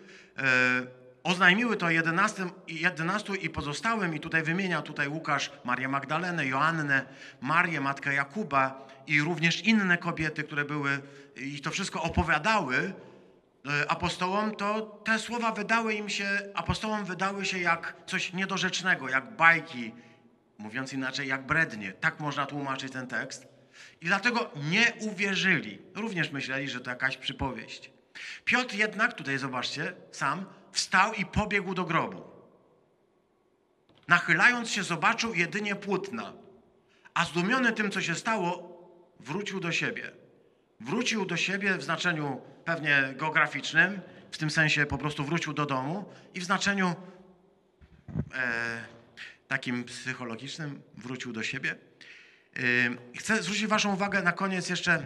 [1.22, 7.04] oznajmiły to 11, 11 i pozostałym, i tutaj wymienia tutaj Łukasz Marię Magdalenę, Joannę,
[7.40, 11.00] Marię, matkę Jakuba i również inne kobiety, które były
[11.36, 12.92] i to wszystko opowiadały
[13.88, 19.92] apostołom, to te słowa wydały im się, apostołom wydały się jak coś niedorzecznego, jak bajki,
[20.58, 21.92] Mówiąc inaczej, jak brednie.
[21.92, 23.48] Tak można tłumaczyć ten tekst.
[24.00, 25.78] I dlatego nie uwierzyli.
[25.94, 27.90] Również myśleli, że to jakaś przypowieść.
[28.44, 32.22] Piotr jednak, tutaj zobaczcie, sam wstał i pobiegł do grobu.
[34.08, 36.32] Nachylając się, zobaczył jedynie płótna,
[37.14, 38.76] a zdumiony tym, co się stało,
[39.20, 40.10] wrócił do siebie.
[40.80, 44.00] Wrócił do siebie w znaczeniu pewnie geograficznym,
[44.30, 46.94] w tym sensie po prostu wrócił do domu i w znaczeniu
[48.34, 48.84] e,
[49.48, 51.76] takim psychologicznym, wrócił do siebie.
[53.18, 55.02] Chcę zwrócić Waszą uwagę na koniec jeszcze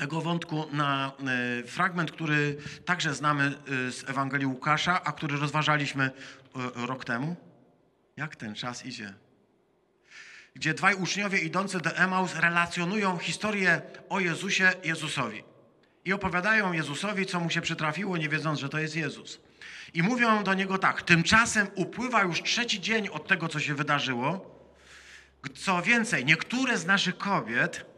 [0.00, 1.12] tego wątku na
[1.60, 3.54] y, fragment, który także znamy
[3.88, 7.36] y, z Ewangelii Łukasza, a który rozważaliśmy y, rok temu.
[8.16, 9.14] Jak ten czas idzie?
[10.54, 15.42] Gdzie dwaj uczniowie idący do Emaus relacjonują historię o Jezusie Jezusowi.
[16.04, 19.40] I opowiadają Jezusowi, co mu się przytrafiło, nie wiedząc, że to jest Jezus.
[19.94, 24.60] I mówią do niego tak: Tymczasem upływa już trzeci dzień od tego, co się wydarzyło.
[25.54, 27.89] Co więcej, niektóre z naszych kobiet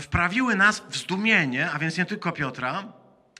[0.00, 2.92] wprawiły nas w zdumienie, a więc nie tylko Piotra,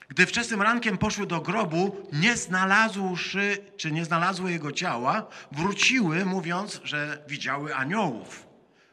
[0.09, 6.81] gdy wczesnym rankiem poszły do grobu, nie znalazłszy, czy nie znalazły jego ciała, wróciły, mówiąc,
[6.85, 8.47] że widziały aniołów,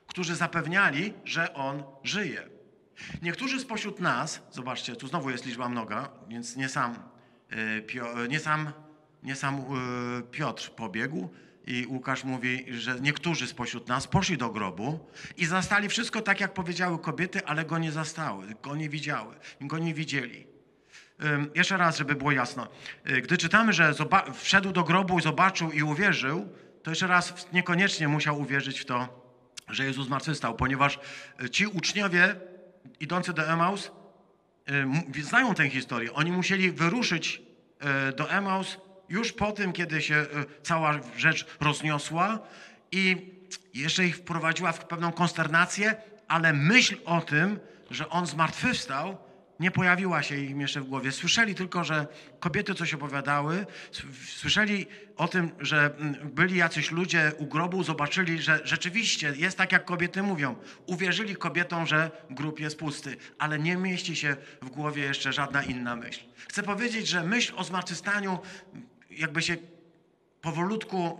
[0.07, 2.49] którzy zapewniali, że on żyje.
[3.21, 7.13] Niektórzy spośród nas, zobaczcie, tu znowu jest liczba mnoga, więc nie sam
[7.53, 8.71] E, nie sam,
[9.23, 9.61] nie sam e,
[10.31, 11.29] Piotr pobiegł
[11.67, 14.99] i Łukasz mówi, że niektórzy spośród nas poszli do grobu
[15.37, 19.77] i zastali wszystko tak, jak powiedziały kobiety, ale go nie zastały, go nie widziały, go
[19.77, 20.47] nie widzieli.
[21.55, 22.67] Jeszcze raz, żeby było jasno.
[23.03, 23.93] E, gdy czytamy, że
[24.33, 26.49] wszedł do grobu zobaczył i uwierzył,
[26.83, 29.23] to jeszcze raz niekoniecznie musiał uwierzyć w to,
[29.69, 30.99] że Jezus zmartwychwstał, ponieważ
[31.51, 32.35] ci uczniowie
[32.99, 33.91] idący do Emaus
[35.21, 36.13] znają tę historię.
[36.13, 37.41] Oni musieli wyruszyć
[38.17, 38.77] do Emaus
[39.09, 40.25] już po tym, kiedy się e,
[40.63, 42.39] cała rzecz rozniosła
[42.91, 43.33] i
[43.73, 45.95] jeszcze ich wprowadziła w pewną konsternację,
[46.27, 47.59] ale myśl o tym,
[47.91, 49.17] że on zmartwychwstał,
[49.59, 51.11] nie pojawiła się im jeszcze w głowie.
[51.11, 52.07] Słyszeli tylko, że
[52.39, 53.65] kobiety coś opowiadały,
[54.27, 59.85] słyszeli o tym, że byli jacyś ludzie u grobu, zobaczyli, że rzeczywiście jest tak, jak
[59.85, 60.55] kobiety mówią.
[60.85, 65.95] Uwierzyli kobietom, że grób jest pusty, ale nie mieści się w głowie jeszcze żadna inna
[65.95, 66.21] myśl.
[66.49, 68.39] Chcę powiedzieć, że myśl o zmartwychwstaniu
[69.17, 69.57] jakby się
[70.41, 71.19] powolutku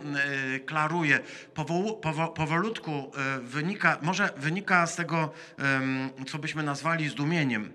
[0.56, 1.20] y, klaruje,
[1.54, 5.32] powo, powo, powolutku y, wynika, może wynika z tego,
[6.26, 7.72] co byśmy nazwali zdumieniem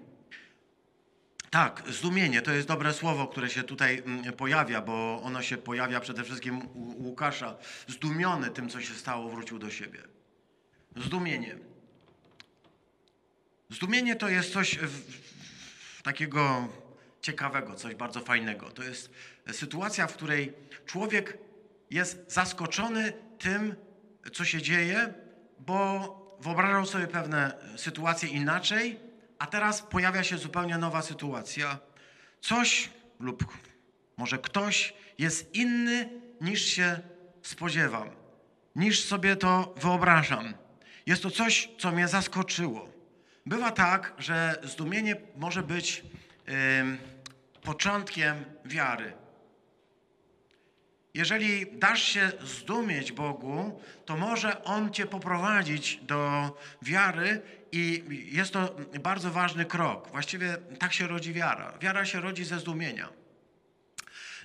[1.50, 4.04] Tak, zdumienie to jest dobre słowo, które się tutaj
[4.38, 7.58] pojawia, bo ono się pojawia przede wszystkim u Łukasza.
[7.88, 10.00] Zdumiony tym, co się stało, wrócił do siebie.
[10.96, 11.56] Zdumienie.
[13.70, 16.68] Zdumienie to jest coś w, w, takiego
[17.22, 18.70] ciekawego, coś bardzo fajnego.
[18.72, 19.12] To jest
[19.52, 20.54] sytuacja, w której
[20.86, 21.38] człowiek
[21.90, 23.76] jest zaskoczony tym,
[24.34, 25.14] co się dzieje,
[25.60, 29.00] bo wyobrażał sobie pewne sytuacje inaczej,
[29.40, 31.80] a teraz pojawia się zupełnie nowa sytuacja.
[32.42, 33.46] Coś lub
[34.18, 36.10] może ktoś jest inny
[36.42, 37.00] niż się
[37.42, 38.10] spodziewam,
[38.76, 40.54] niż sobie to wyobrażam.
[41.06, 42.90] Jest to coś, co mnie zaskoczyło.
[43.46, 46.04] Bywa tak, że zdumienie może być
[47.62, 49.14] początkiem wiary.
[51.14, 58.76] Jeżeli dasz się zdumieć Bogu, to może On cię poprowadzić do wiary i jest to
[59.00, 60.12] bardzo ważny krok.
[60.12, 61.78] Właściwie tak się rodzi wiara.
[61.82, 63.10] Wiara się rodzi ze zdumienia.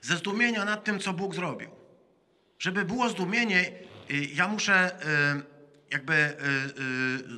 [0.02, 1.70] Ze zdumienia nad tym, co Bóg zrobił.
[2.58, 3.72] Żeby było zdumienie,
[4.10, 6.36] y, ja muszę y, jakby y,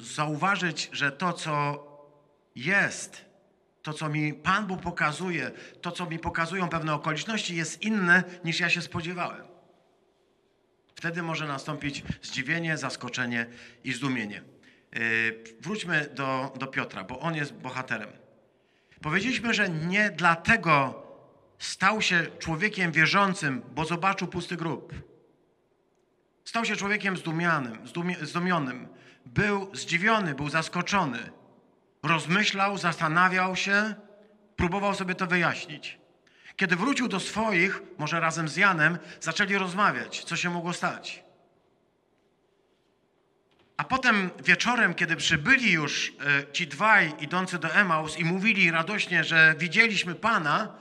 [0.01, 1.87] zauważyć, że to, co
[2.55, 3.25] jest,
[3.87, 8.61] to, co mi Pan Bóg pokazuje, to, co mi pokazują pewne okoliczności, jest inne niż
[8.61, 9.47] ja się spodziewałem.
[10.95, 13.47] Wtedy może nastąpić zdziwienie, zaskoczenie
[13.85, 14.43] i zdumienie.
[14.93, 15.01] Yy,
[15.61, 18.09] wróćmy do, do Piotra, bo on jest bohaterem.
[19.03, 21.03] Powiedzieliśmy, że nie dlatego
[21.59, 24.95] stał się człowiekiem wierzącym, bo zobaczył pusty grób.
[26.45, 27.79] Stał się człowiekiem zdumianym,
[28.23, 28.89] zdumionym.
[29.27, 31.31] Był zdziwiony, był zaskoczony
[32.07, 33.95] rozmyślał, zastanawiał się,
[34.57, 35.99] próbował sobie to wyjaśnić.
[36.57, 41.25] Kiedy wrócił do swoich, może razem z Janem, zaczęli rozmawiać, co się mogło stać.
[43.77, 46.13] A potem wieczorem, kiedy przybyli już
[46.49, 50.75] e, ci dwaj idący do Emaus i mówili radośnie, że widzieliśmy Pana,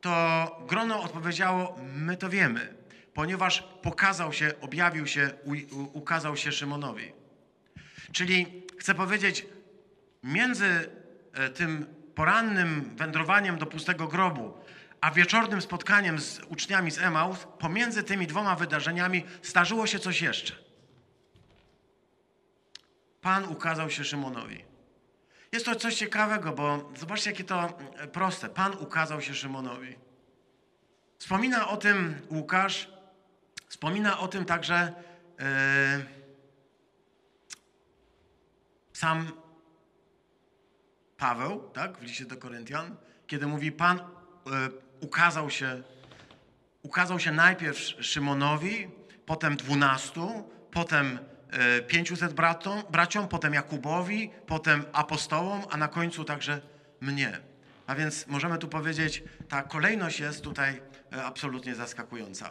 [0.00, 2.74] to grono odpowiedziało: My to wiemy,
[3.14, 5.30] ponieważ pokazał się, objawił się,
[5.92, 7.12] ukazał się Szymonowi.
[8.12, 9.46] Czyli chcę powiedzieć,
[10.24, 10.90] między
[11.32, 14.54] e, tym porannym wędrowaniem do pustego grobu,
[15.00, 20.54] a wieczornym spotkaniem z uczniami z Emaus, pomiędzy tymi dwoma wydarzeniami zdarzyło się coś jeszcze.
[23.20, 24.64] Pan ukazał się Szymonowi.
[25.52, 28.48] Jest to coś ciekawego, bo zobaczcie, jakie to e, proste.
[28.48, 29.96] Pan ukazał się Szymonowi.
[31.18, 32.90] Wspomina o tym Łukasz,
[33.68, 34.92] wspomina o tym także
[35.38, 35.44] yy,
[38.92, 39.43] sam
[41.16, 42.96] Paweł, tak, w liście do Koryntian,
[43.26, 44.02] kiedy mówi, Pan e,
[45.00, 45.82] ukazał się,
[46.82, 48.88] ukazał się najpierw Szymonowi,
[49.26, 51.18] potem dwunastu, potem
[51.50, 52.32] e, pięciuset
[52.90, 56.60] braciom, potem Jakubowi, potem apostołom, a na końcu także
[57.00, 57.40] mnie.
[57.86, 60.80] A więc możemy tu powiedzieć, ta kolejność jest tutaj
[61.12, 62.50] e, absolutnie zaskakująca.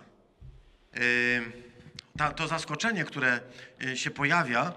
[2.17, 3.39] Ta, to zaskoczenie, które
[3.95, 4.73] się pojawia,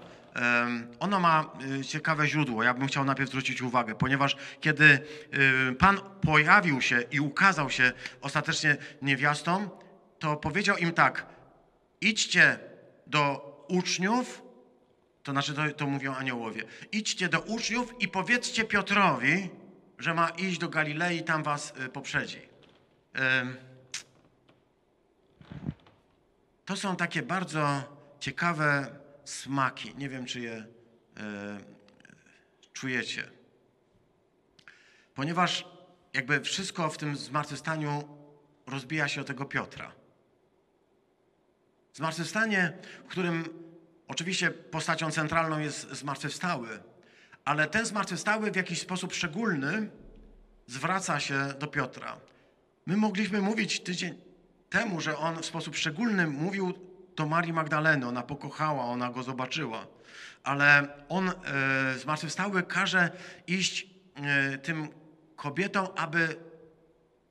[0.99, 2.63] ono ma y, ciekawe źródło.
[2.63, 4.99] Ja bym chciał najpierw zwrócić uwagę, ponieważ kiedy
[5.69, 9.69] y, Pan pojawił się i ukazał się ostatecznie niewiastom,
[10.19, 11.25] to powiedział im tak:
[12.01, 12.59] idźcie
[13.07, 14.41] do uczniów,
[15.23, 19.49] to znaczy to, to mówią aniołowie, idźcie do uczniów i powiedzcie Piotrowi,
[19.99, 22.41] że ma iść do Galilei, tam was y, poprzedzi.
[26.65, 27.83] To są takie bardzo
[28.19, 28.87] ciekawe
[29.29, 29.95] smaki.
[29.95, 30.67] Nie wiem, czy je e,
[32.73, 33.29] czujecie.
[35.15, 35.65] Ponieważ
[36.13, 38.17] jakby wszystko w tym zmartwychwstaniu
[38.67, 39.91] rozbija się o tego Piotra.
[41.93, 43.49] Zmartwychwstanie, w którym
[44.07, 46.67] oczywiście postacią centralną jest zmartwychwstały,
[47.45, 49.89] ale ten zmartwychwstały w jakiś sposób szczególny
[50.67, 52.19] zwraca się do Piotra.
[52.85, 54.21] My mogliśmy mówić tydzień
[54.69, 56.86] temu, że on w sposób szczególny mówił
[57.17, 58.07] do Marii Magdaleny.
[58.07, 59.87] Ona pokochała, ona go zobaczyła.
[60.43, 61.33] Ale on e,
[61.99, 63.11] zmartwychwstały każe
[63.47, 64.89] iść e, tym
[65.35, 66.35] kobietom, aby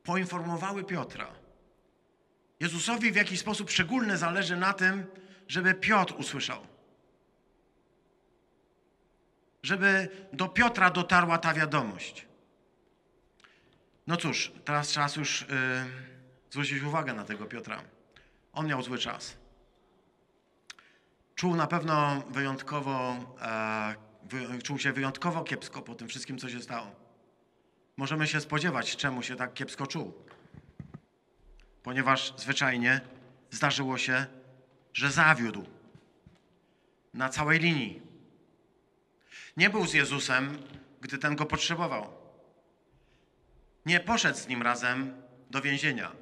[0.02, 1.26] poinformowały Piotra.
[2.60, 5.06] Jezusowi w jakiś sposób szczególny zależy na tym,
[5.48, 6.66] żeby Piotr usłyszał.
[9.62, 12.26] Żeby do Piotra dotarła ta wiadomość.
[14.06, 15.46] No cóż, teraz czas już yy,
[16.50, 17.82] zwrócić uwagę na tego Piotra.
[18.52, 19.45] On miał zły czas
[21.36, 26.62] czuł na pewno wyjątkowo, e, wy, czuł się wyjątkowo kiepsko po tym wszystkim, co się
[26.62, 26.90] stało.
[27.96, 30.14] Możemy się spodziewać, czemu się tak kiepsko czuł.
[31.82, 33.00] Ponieważ zwyczajnie
[33.50, 34.26] zdarzyło się,
[34.92, 35.66] że zawiódł
[37.14, 38.02] na całej linii.
[39.56, 40.58] Nie był z Jezusem,
[41.00, 42.12] gdy ten go potrzebował.
[43.86, 46.12] nie poszedł z nim razem do więzienia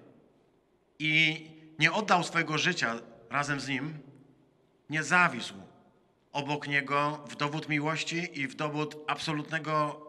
[0.99, 1.45] i
[1.79, 2.95] nie oddał swojego życia
[3.31, 3.99] razem z nim,
[4.91, 5.55] nie zawisł
[6.33, 10.01] obok niego w dowód miłości i w dowód absolutnego,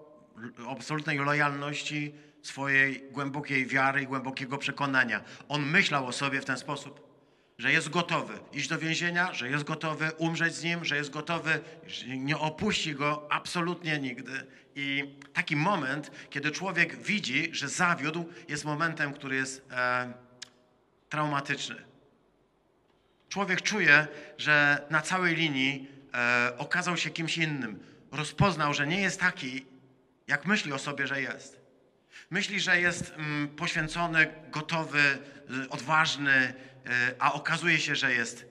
[0.70, 5.24] absolutnej lojalności swojej głębokiej wiary i głębokiego przekonania.
[5.50, 7.06] On myślał o sobie w ten sposób,
[7.58, 11.60] że jest gotowy iść do więzienia, że jest gotowy umrzeć z nim, że jest gotowy,
[11.88, 14.48] że nie opuści go absolutnie nigdy.
[14.76, 20.14] I taki moment, kiedy człowiek widzi, że zawiódł, jest momentem, który jest e,
[21.10, 21.95] traumatyczny.
[23.36, 24.08] Człowiek czuje,
[24.38, 27.80] że na całej linii e, okazał się kimś innym.
[28.12, 29.66] Rozpoznał, że nie jest taki,
[30.28, 31.62] jak myśli o sobie, że jest.
[32.30, 35.18] Myśli, że jest mm, poświęcony, gotowy,
[35.64, 36.54] y, odważny,
[36.86, 38.46] y, a okazuje się, że jest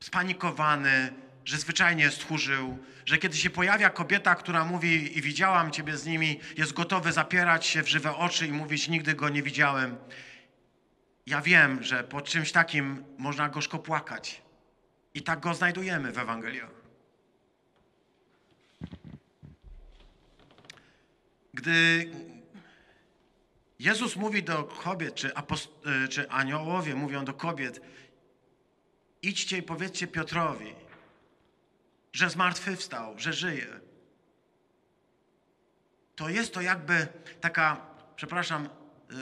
[0.00, 1.12] spanikowany,
[1.44, 6.40] że zwyczajnie stchórzył, że kiedy się pojawia kobieta, która mówi i widziałam ciebie z nimi,
[6.56, 9.96] jest gotowy zapierać się w żywe oczy i mówić nigdy go nie widziałem.
[11.26, 14.42] Ja wiem, że po czymś takim można gorzko płakać.
[15.14, 16.70] I tak go znajdujemy w Ewangeliach.
[21.54, 22.10] Gdy
[23.78, 27.80] Jezus mówi do kobiet, czy, apost- czy aniołowie mówią do kobiet,
[29.22, 30.74] idźcie i powiedzcie Piotrowi,
[32.12, 33.80] że zmartwychwstał, że żyje.
[36.16, 37.06] To jest to jakby
[37.40, 38.68] taka, przepraszam,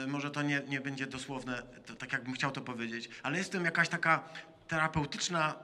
[0.07, 3.65] może to nie, nie będzie dosłowne, to, tak jakbym chciał to powiedzieć, ale jest tym
[3.65, 4.29] jakaś taka
[4.67, 5.55] terapeutyczna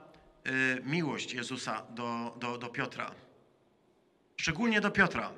[0.46, 3.10] y, miłość Jezusa do, do, do Piotra.
[4.36, 5.30] Szczególnie do Piotra.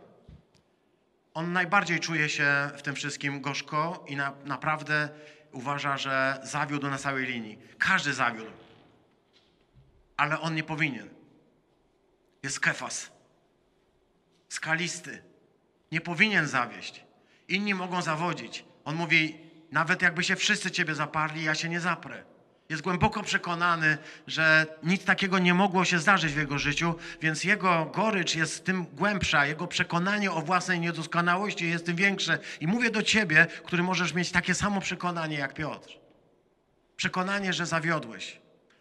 [1.34, 5.09] On najbardziej czuje się w tym wszystkim gorzko i na, naprawdę
[5.53, 7.59] uważa, że zawiódł na całej linii.
[7.78, 8.51] Każdy zawiódł.
[10.16, 11.09] Ale on nie powinien.
[12.43, 13.11] Jest kefas.
[14.49, 15.22] Skalisty.
[15.93, 17.05] Nie powinien zawieść.
[17.49, 18.64] Inni mogą zawodzić.
[18.89, 19.36] On mówi,
[19.72, 22.24] nawet jakby się wszyscy ciebie zaparli, ja się nie zaprę.
[22.68, 27.84] Jest głęboko przekonany, że nic takiego nie mogło się zdarzyć w jego życiu, więc jego
[27.95, 32.39] gorycz jest tym głębsza, jego przekonanie o własnej niedoskonałości jest tym większe.
[32.61, 35.89] I mówię do ciebie, który możesz mieć takie samo przekonanie jak Piotr.
[36.97, 38.41] Przekonanie, że zawiodłeś.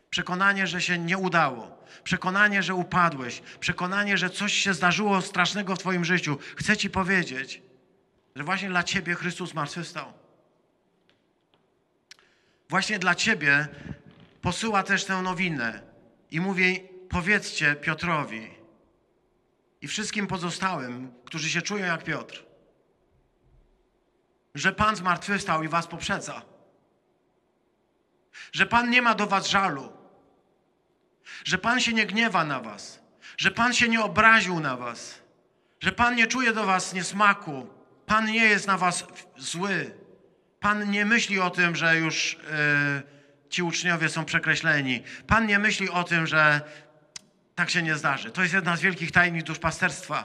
[0.10, 1.84] Przekonanie, że się nie udało.
[2.04, 3.42] Przekonanie, że upadłeś.
[3.60, 6.38] Przekonanie, że coś się zdarzyło strasznego w Twoim życiu.
[6.56, 7.62] Chcę Ci powiedzieć,
[8.38, 10.14] że właśnie dla Ciebie Chrystus zmartwychwstał.
[12.70, 13.68] Właśnie dla Ciebie
[14.42, 15.82] posyła też tę nowinę
[16.32, 18.50] i mówi: powiedzcie Piotrowi
[19.82, 22.44] i wszystkim pozostałym, którzy się czują jak Piotr,
[24.56, 26.42] że Pan zmartwychwstał i Was poprzedza.
[28.52, 29.92] Że Pan nie ma do Was żalu.
[31.44, 33.00] Że Pan się nie gniewa na Was.
[33.38, 35.22] Że Pan się nie obraził na Was.
[35.80, 37.77] Że Pan nie czuje do Was niesmaku.
[38.08, 39.06] Pan nie jest na Was
[39.38, 39.92] zły.
[40.60, 45.04] Pan nie myśli o tym, że już yy, ci uczniowie są przekreśleni.
[45.28, 46.62] Pan nie myśli o tym, że
[47.56, 48.32] tak się nie zdarzy.
[48.32, 50.24] To jest jedna z wielkich tajemnic duszpasterstwa.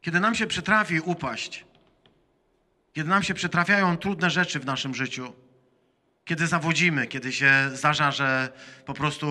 [0.00, 1.64] Kiedy nam się przytrafi upaść,
[2.92, 5.32] kiedy nam się przytrafiają trudne rzeczy w naszym życiu,
[6.24, 8.52] kiedy zawodzimy, kiedy się zdarza, że
[8.86, 9.26] po prostu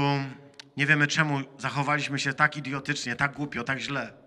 [0.78, 4.25] nie wiemy czemu zachowaliśmy się tak idiotycznie, tak głupio, tak źle,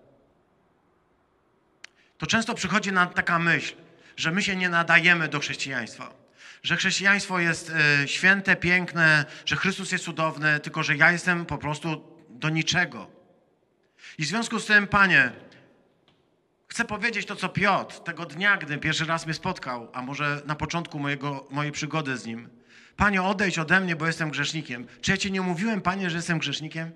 [2.19, 3.75] to często przychodzi nam taka myśl,
[4.17, 6.15] że my się nie nadajemy do chrześcijaństwa.
[6.63, 7.73] Że chrześcijaństwo jest
[8.05, 13.11] y, święte, piękne, że Chrystus jest cudowny, tylko że ja jestem po prostu do niczego.
[14.19, 15.33] I w związku z tym, Panie,
[16.69, 20.55] Chcę powiedzieć to, co Piotr tego dnia, gdy pierwszy raz mnie spotkał, a może na
[20.55, 22.49] początku mojego, mojej przygody z nim.
[22.97, 24.87] Panie, odejdź ode mnie, bo jestem grzesznikiem.
[25.01, 26.93] Czy ja Ci nie mówiłem, Panie, że jestem grzesznikiem?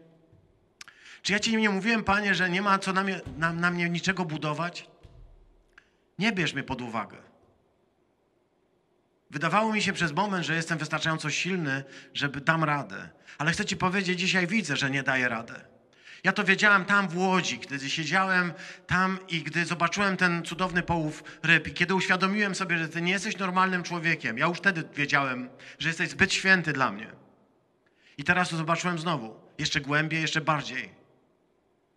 [1.22, 3.90] Czy ja Ci nie mówiłem, Panie, że nie ma co na mnie, na, na mnie
[3.90, 4.86] niczego budować?
[6.18, 7.16] Nie bierz mnie pod uwagę.
[9.30, 11.84] Wydawało mi się przez moment, że jestem wystarczająco silny,
[12.14, 13.08] żeby dam radę.
[13.38, 15.64] Ale chcę Ci powiedzieć, dzisiaj widzę, że nie daję radę.
[16.24, 18.52] Ja to wiedziałem tam w Łodzi, gdy siedziałem
[18.86, 23.12] tam i gdy zobaczyłem ten cudowny połów ryb i kiedy uświadomiłem sobie, że ty nie
[23.12, 24.38] jesteś normalnym człowiekiem.
[24.38, 25.48] Ja już wtedy wiedziałem,
[25.78, 27.06] że jesteś zbyt święty dla mnie.
[28.18, 31.01] I teraz to zobaczyłem znowu, jeszcze głębiej, jeszcze bardziej.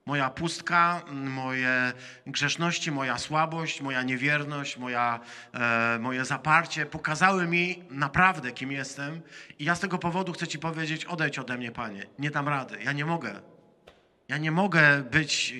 [0.05, 1.93] Moja pustka, moje
[2.27, 5.19] grzeszności, moja słabość, moja niewierność, moja,
[5.53, 9.21] e, moje zaparcie pokazały mi naprawdę, kim jestem.
[9.59, 12.05] I ja z tego powodu chcę Ci powiedzieć: odejdź ode mnie, Panie.
[12.19, 12.83] Nie dam rady.
[12.83, 13.41] Ja nie mogę.
[14.27, 15.53] Ja nie mogę być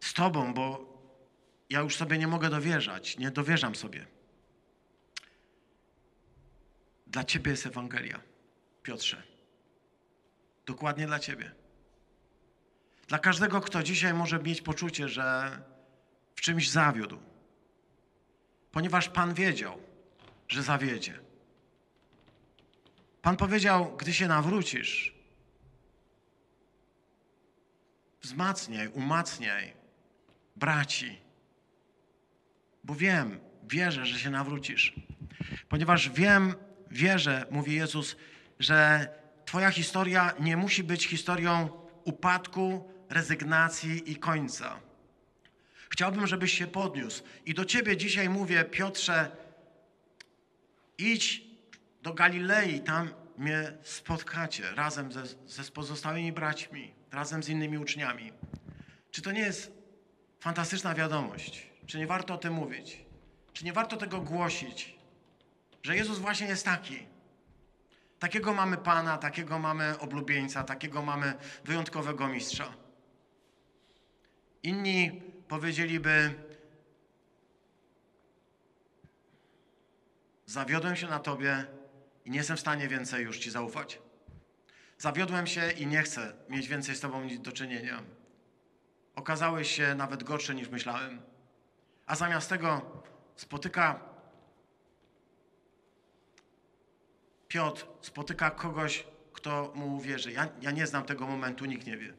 [0.00, 0.90] z Tobą, bo
[1.70, 3.18] ja już sobie nie mogę dowierzać.
[3.18, 4.06] Nie dowierzam sobie.
[7.06, 8.20] Dla Ciebie jest Ewangelia,
[8.82, 9.22] Piotrze.
[10.66, 11.59] Dokładnie dla Ciebie.
[13.10, 15.58] Dla każdego, kto dzisiaj może mieć poczucie, że
[16.34, 17.18] w czymś zawiódł.
[18.72, 19.78] Ponieważ Pan wiedział,
[20.48, 21.18] że zawiedzie.
[23.22, 25.14] Pan powiedział, gdy się nawrócisz,
[28.22, 29.72] wzmacniaj, umacniaj
[30.56, 31.18] braci,
[32.84, 34.94] bo wiem, wierzę, że się nawrócisz.
[35.68, 36.54] Ponieważ wiem,
[36.90, 38.16] wierzę, mówi Jezus,
[38.58, 39.08] że
[39.44, 41.68] Twoja historia nie musi być historią
[42.04, 44.80] upadku, rezygnacji i końca.
[45.90, 47.22] Chciałbym, żebyś się podniósł.
[47.46, 49.30] I do Ciebie dzisiaj mówię, Piotrze,
[50.98, 51.42] idź
[52.02, 58.32] do Galilei, tam mnie spotkacie razem ze, ze pozostałymi braćmi, razem z innymi uczniami.
[59.10, 59.72] Czy to nie jest
[60.40, 61.70] fantastyczna wiadomość?
[61.86, 63.04] Czy nie warto o tym mówić?
[63.52, 64.98] Czy nie warto tego głosić?
[65.82, 67.06] Że Jezus właśnie jest taki.
[68.18, 71.34] Takiego mamy Pana, takiego mamy oblubieńca, takiego mamy
[71.64, 72.74] wyjątkowego mistrza.
[74.62, 76.34] Inni powiedzieliby:
[80.46, 81.66] Zawiodłem się na Tobie
[82.24, 83.98] i nie jestem w stanie więcej już Ci zaufać.
[84.98, 88.02] Zawiodłem się i nie chcę mieć więcej z Tobą do czynienia.
[89.14, 91.22] Okazałeś się nawet gorszy niż myślałem.
[92.06, 93.02] A zamiast tego
[93.36, 94.10] spotyka
[97.48, 100.32] Piotr, spotyka kogoś, kto mu uwierzy.
[100.32, 102.14] Ja, ja nie znam tego momentu, nikt nie wie.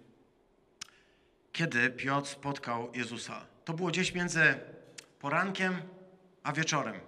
[1.52, 3.46] Kiedy Piotr spotkał Jezusa?
[3.66, 4.60] To było gdzieś między
[5.20, 5.82] porankiem
[6.44, 7.00] a wieczorem.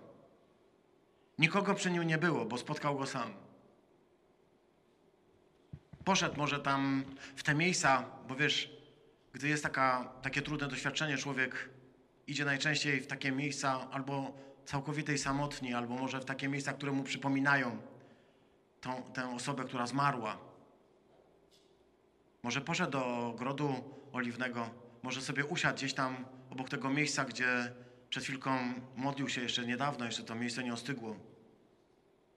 [1.40, 3.34] Nikogo przy nim nie było, bo spotkał go sam.
[6.06, 7.04] Poszedł może tam
[7.36, 8.78] w te miejsca, bo wiesz,
[9.34, 11.70] gdy jest taka, takie trudne doświadczenie, człowiek
[12.28, 14.34] idzie najczęściej w takie miejsca albo
[14.66, 17.78] całkowitej samotni, albo może w takie miejsca, które mu przypominają
[18.82, 20.38] tą, tę osobę, która zmarła.
[22.44, 23.84] Może poszedł do ogrodu
[24.14, 24.70] oliwnego,
[25.04, 27.74] może sobie usiadł gdzieś tam obok tego miejsca, gdzie
[28.10, 31.16] przed chwilką modlił się jeszcze niedawno, jeszcze to miejsce nie ostygło.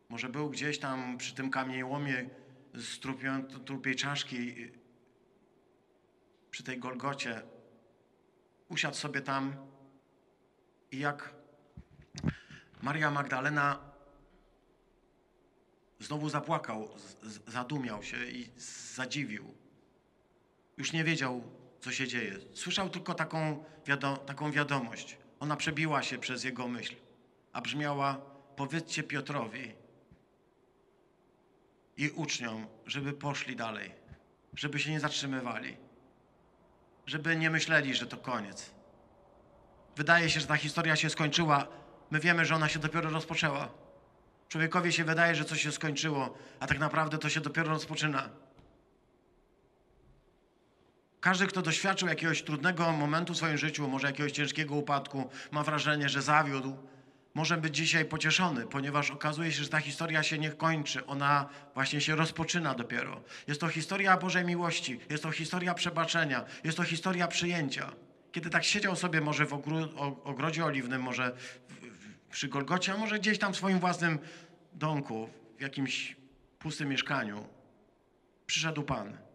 [0.09, 2.31] Może był gdzieś tam przy tym kamieniołomie
[2.75, 4.55] z trupią, trupiej czaszki,
[6.51, 7.43] przy tej Golgocie.
[8.69, 9.57] Usiadł sobie tam
[10.93, 11.35] i jak
[12.83, 13.79] Maria Magdalena
[16.01, 16.89] znowu zapłakał,
[17.47, 18.51] zadumiał się i
[18.95, 19.55] zadziwił.
[20.77, 21.43] Już nie wiedział,
[21.87, 22.39] co się dzieje.
[22.55, 25.17] Słyszał tylko taką, wiado taką wiadomość.
[25.41, 26.95] Ona przebiła się przez jego myśl,
[27.53, 28.21] a brzmiała:
[28.57, 29.73] Powiedzcie Piotrowi
[31.97, 33.93] i uczniom, żeby poszli dalej,
[34.55, 35.77] żeby się nie zatrzymywali,
[37.07, 38.71] żeby nie myśleli, że to koniec.
[39.97, 41.67] Wydaje się, że ta historia się skończyła.
[42.11, 43.69] My wiemy, że ona się dopiero rozpoczęła.
[44.49, 48.31] Człowiekowi się wydaje, że coś się skończyło, a tak naprawdę to się dopiero rozpoczyna.
[51.27, 56.09] Każdy, kto doświadczył jakiegoś trudnego momentu w swoim życiu, może jakiegoś ciężkiego upadku, ma wrażenie,
[56.09, 56.77] że zawiódł,
[57.35, 62.01] może być dzisiaj pocieszony, ponieważ okazuje się, że ta historia się nie kończy, ona właśnie
[62.01, 63.23] się rozpoczyna dopiero.
[63.47, 67.93] Jest to historia Bożej miłości, jest to historia przebaczenia, jest to historia przyjęcia.
[68.33, 69.53] Kiedy tak siedział sobie może w
[70.25, 71.37] ogrodzie oliwnym, może
[72.31, 74.19] przy Golgocie, a może gdzieś tam w swoim własnym
[74.73, 76.17] domku, w jakimś
[76.59, 77.47] pustym mieszkaniu,
[78.47, 79.26] przyszedł Pan.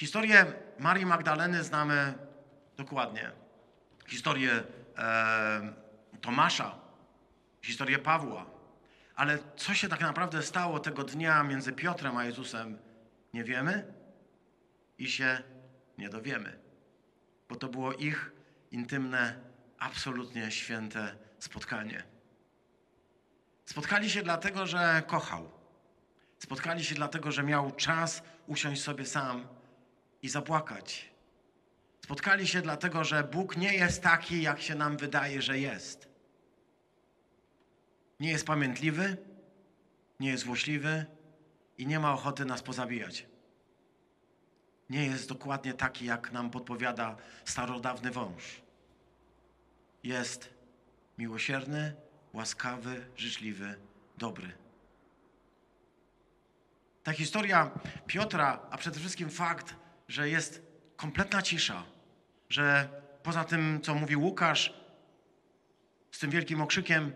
[0.00, 0.46] Historię
[0.78, 2.14] Marii Magdaleny znamy
[2.76, 3.30] dokładnie.
[4.06, 4.62] Historię
[4.98, 5.72] e,
[6.20, 6.78] Tomasza,
[7.62, 8.46] historię Pawła.
[9.16, 12.78] Ale co się tak naprawdę stało tego dnia między Piotrem a Jezusem,
[13.34, 13.94] nie wiemy
[14.98, 15.42] i się
[15.98, 16.58] nie dowiemy,
[17.48, 18.32] bo to było ich
[18.70, 19.40] intymne,
[19.78, 22.02] absolutnie święte spotkanie.
[23.64, 25.50] Spotkali się dlatego, że kochał.
[26.38, 29.59] Spotkali się dlatego, że miał czas usiąść sobie sam
[30.22, 31.10] i zapłakać.
[32.04, 36.08] Spotkali się dlatego, że Bóg nie jest taki, jak się nam wydaje, że jest.
[38.20, 39.16] Nie jest pamiętliwy,
[40.20, 41.06] nie jest złośliwy
[41.78, 43.26] i nie ma ochoty nas pozabijać.
[44.90, 48.62] Nie jest dokładnie taki, jak nam podpowiada starodawny wąż.
[50.02, 50.50] Jest
[51.18, 51.94] miłosierny,
[52.32, 53.74] łaskawy, życzliwy,
[54.18, 54.52] dobry.
[57.02, 57.70] Ta historia
[58.06, 59.74] Piotra, a przede wszystkim fakt,
[60.10, 60.62] że jest
[60.96, 61.82] kompletna cisza,
[62.48, 62.88] że
[63.22, 64.74] poza tym, co mówi Łukasz,
[66.10, 67.12] z tym wielkim okrzykiem,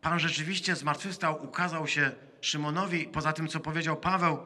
[0.00, 4.38] Pan rzeczywiście zmartwychwstał, ukazał się Szymonowi, poza tym, co powiedział Paweł,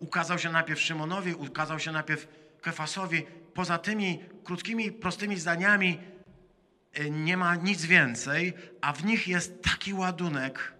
[0.00, 2.28] ukazał się najpierw Szymonowi, ukazał się najpierw
[2.60, 3.22] Kefasowi.
[3.54, 5.98] Poza tymi krótkimi, prostymi zdaniami
[6.98, 10.72] y, nie ma nic więcej, a w nich jest taki ładunek,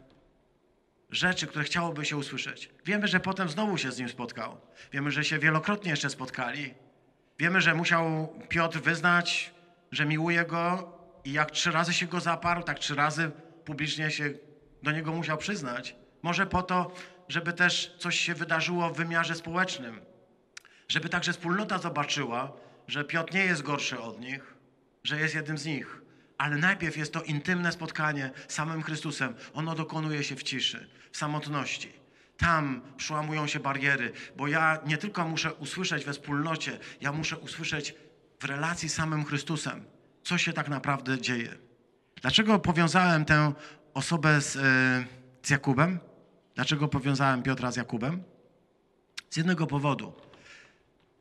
[1.11, 2.71] rzeczy, które chciałoby się usłyszeć.
[2.85, 4.61] Wiemy, że potem znowu się z nim spotkał.
[4.93, 6.75] Wiemy, że się wielokrotnie jeszcze spotkali.
[7.39, 9.55] Wiemy, że musiał Piotr wyznać,
[9.93, 10.93] że miłuje go
[11.25, 13.31] i jak trzy razy się go zaparł, tak trzy razy
[13.65, 14.31] publicznie się
[14.83, 15.97] do niego musiał przyznać.
[16.23, 16.95] Może po to,
[17.29, 20.01] żeby też coś się wydarzyło w wymiarze społecznym.
[20.89, 22.53] Żeby także wspólnota zobaczyła,
[22.89, 24.55] że Piotr nie jest gorszy od nich,
[25.05, 26.06] że jest jednym z nich.
[26.39, 29.35] Ale najpierw jest to intymne spotkanie z samym Chrystusem.
[29.55, 31.93] Ono dokonuje się w ciszy, w samotności.
[32.37, 37.95] Tam przełamują się bariery, bo ja nie tylko muszę usłyszeć we wspólnocie, ja muszę usłyszeć
[38.41, 39.85] w relacji z samym Chrystusem,
[40.23, 41.57] co się tak naprawdę dzieje.
[42.23, 43.53] Dlaczego powiązałem tę
[43.95, 44.61] osobę z, e,
[45.43, 45.99] z Jakubem?
[46.55, 48.23] Dlaczego powiązałem Piotra z Jakubem?
[49.31, 50.13] Z jednego powodu.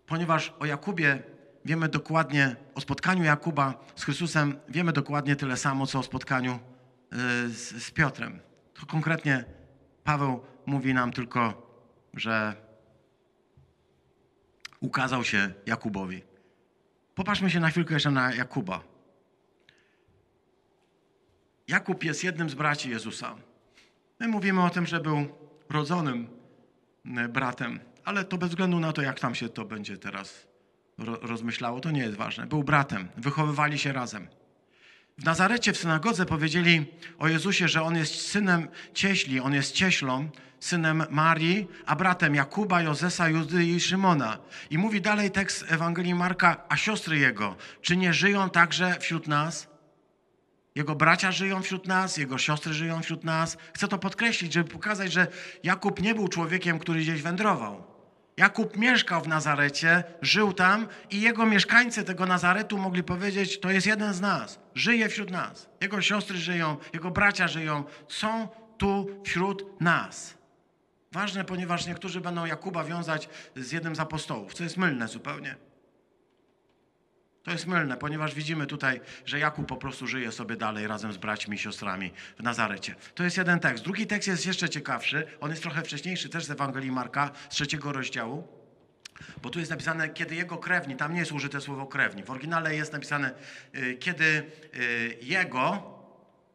[0.06, 1.24] Ponieważ o Jakubie
[1.66, 6.60] wiemy dokładnie, o spotkaniu Jakuba z Chrystusem wiemy dokładnie tyle samo, co o spotkaniu e,
[7.50, 8.40] z, z Piotrem.
[8.74, 9.46] To konkretnie
[10.04, 11.68] Paweł mówi nam tylko,
[12.14, 12.56] że
[14.80, 16.22] ukazał się Jakubowi.
[17.16, 18.82] Popatrzmy się na chwilkę jeszcze na Jakuba.
[21.68, 23.36] Jakub jest jednym z braci Jezusa.
[24.20, 25.28] My mówimy o tym, że był
[25.70, 26.28] rodzonym
[27.18, 30.48] e, bratem, ale to bez względu na to, jak tam się to będzie teraz
[30.98, 32.48] rozmyślało, to nie jest ważne.
[32.48, 34.28] Był bratem, wychowywali się razem.
[35.18, 36.86] W Nazarecie w synagodze powiedzieli
[37.20, 40.30] o Jezusie, że on jest synem cieśli, on jest cieślą,
[40.60, 44.38] synem Marii, a bratem Jakuba, Jozesa, Judy i Szymona.
[44.70, 49.68] I mówi dalej tekst Ewangelii Marka, a siostry jego, czy nie żyją także wśród nas?
[50.76, 53.58] Jego bracia żyją wśród nas, jego siostry żyją wśród nas.
[53.74, 55.28] Chcę to podkreślić, żeby pokazać, że
[55.64, 57.95] Jakub nie był człowiekiem, który gdzieś wędrował.
[58.38, 63.88] Jakub mieszkał w Nazarecie, żył tam i jego mieszkańcy tego Nazaretu mogli powiedzieć, to jest
[63.88, 65.70] jeden z nas, żyje wśród nas.
[65.82, 70.38] Jego siostry żyją, jego bracia żyją, są tu wśród nas.
[71.12, 75.56] Ważne, ponieważ niektórzy będą Jakuba wiązać z jednym z apostołów, co jest mylne zupełnie.
[77.46, 81.18] To jest mylne, ponieważ widzimy tutaj, że Jakub po prostu żyje sobie dalej razem z
[81.18, 82.96] braćmi i siostrami w Nazarecie.
[83.16, 83.84] To jest jeden tekst.
[83.84, 85.28] Drugi tekst jest jeszcze ciekawszy.
[85.40, 88.48] On jest trochę wcześniejszy, też z Ewangelii Marka, z trzeciego rozdziału.
[89.42, 92.24] Bo tu jest napisane, kiedy jego krewni, tam nie jest użyte słowo krewni.
[92.24, 93.32] W oryginale jest napisane,
[93.76, 94.44] y, kiedy
[94.76, 95.84] y, jego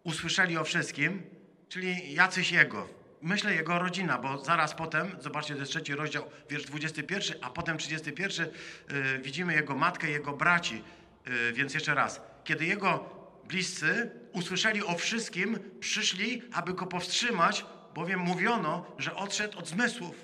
[0.04, 1.22] usłyszeli o wszystkim,
[1.68, 2.88] czyli jacyś jego,
[3.22, 7.78] myślę jego rodzina, bo zaraz potem, zobaczcie, to jest trzeci rozdział, wiersz 21, a potem
[7.78, 10.82] 31, yy, widzimy jego matkę, jego braci.
[11.26, 17.64] Yy, więc jeszcze raz, kiedy jego bliscy usłyszeli o wszystkim, przyszli, aby go powstrzymać,
[17.94, 20.16] bowiem mówiono, że odszedł od zmysłów.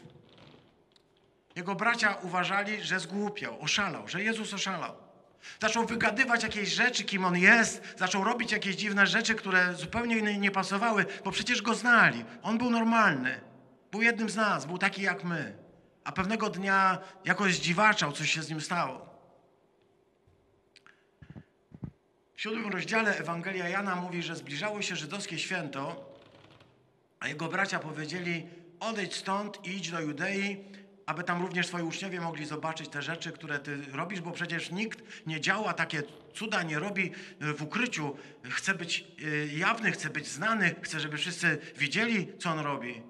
[1.57, 5.06] Jego bracia uważali, że zgłupiał, oszalał, że Jezus oszalał.
[5.61, 10.51] Zaczął wygadywać jakieś rzeczy, kim on jest, zaczął robić jakieś dziwne rzeczy, które zupełnie nie
[10.51, 12.25] pasowały, bo przecież go znali.
[12.43, 13.41] On był normalny,
[13.93, 15.57] był jednym z nas, był taki jak my.
[16.05, 19.07] A pewnego dnia jakoś zdziwaczał, coś się z nim stało.
[22.35, 26.15] W siódmym rozdziale Ewangelia Jana mówi, że zbliżało się żydowskie święto,
[27.21, 28.47] a jego bracia powiedzieli:
[28.81, 30.65] Odejdź stąd i idź do Judei,
[31.07, 35.27] aby tam również twoi uczniowie mogli zobaczyć te rzeczy, które ty robisz, bo przecież nikt
[35.27, 36.03] nie działa, takie
[36.35, 38.17] cuda nie robi e, w ukryciu.
[38.45, 43.03] Chce być e, jawny, chce być znany, chce, żeby wszyscy widzieli, co on robi.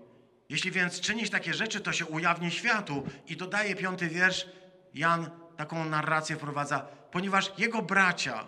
[0.49, 3.07] Jeśli więc czynisz takie rzeczy, to się ujawni światu.
[3.26, 4.47] I dodaje piąty wiersz,
[4.94, 6.80] Jan taką narrację wprowadza,
[7.11, 8.47] ponieważ jego bracia,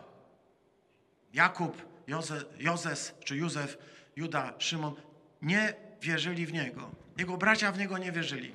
[1.32, 1.82] Jakub,
[2.59, 3.78] Jozes czy Józef,
[4.16, 4.94] Juda, Szymon,
[5.42, 6.90] nie wierzyli w niego.
[7.18, 8.53] Jego bracia w niego nie wierzyli.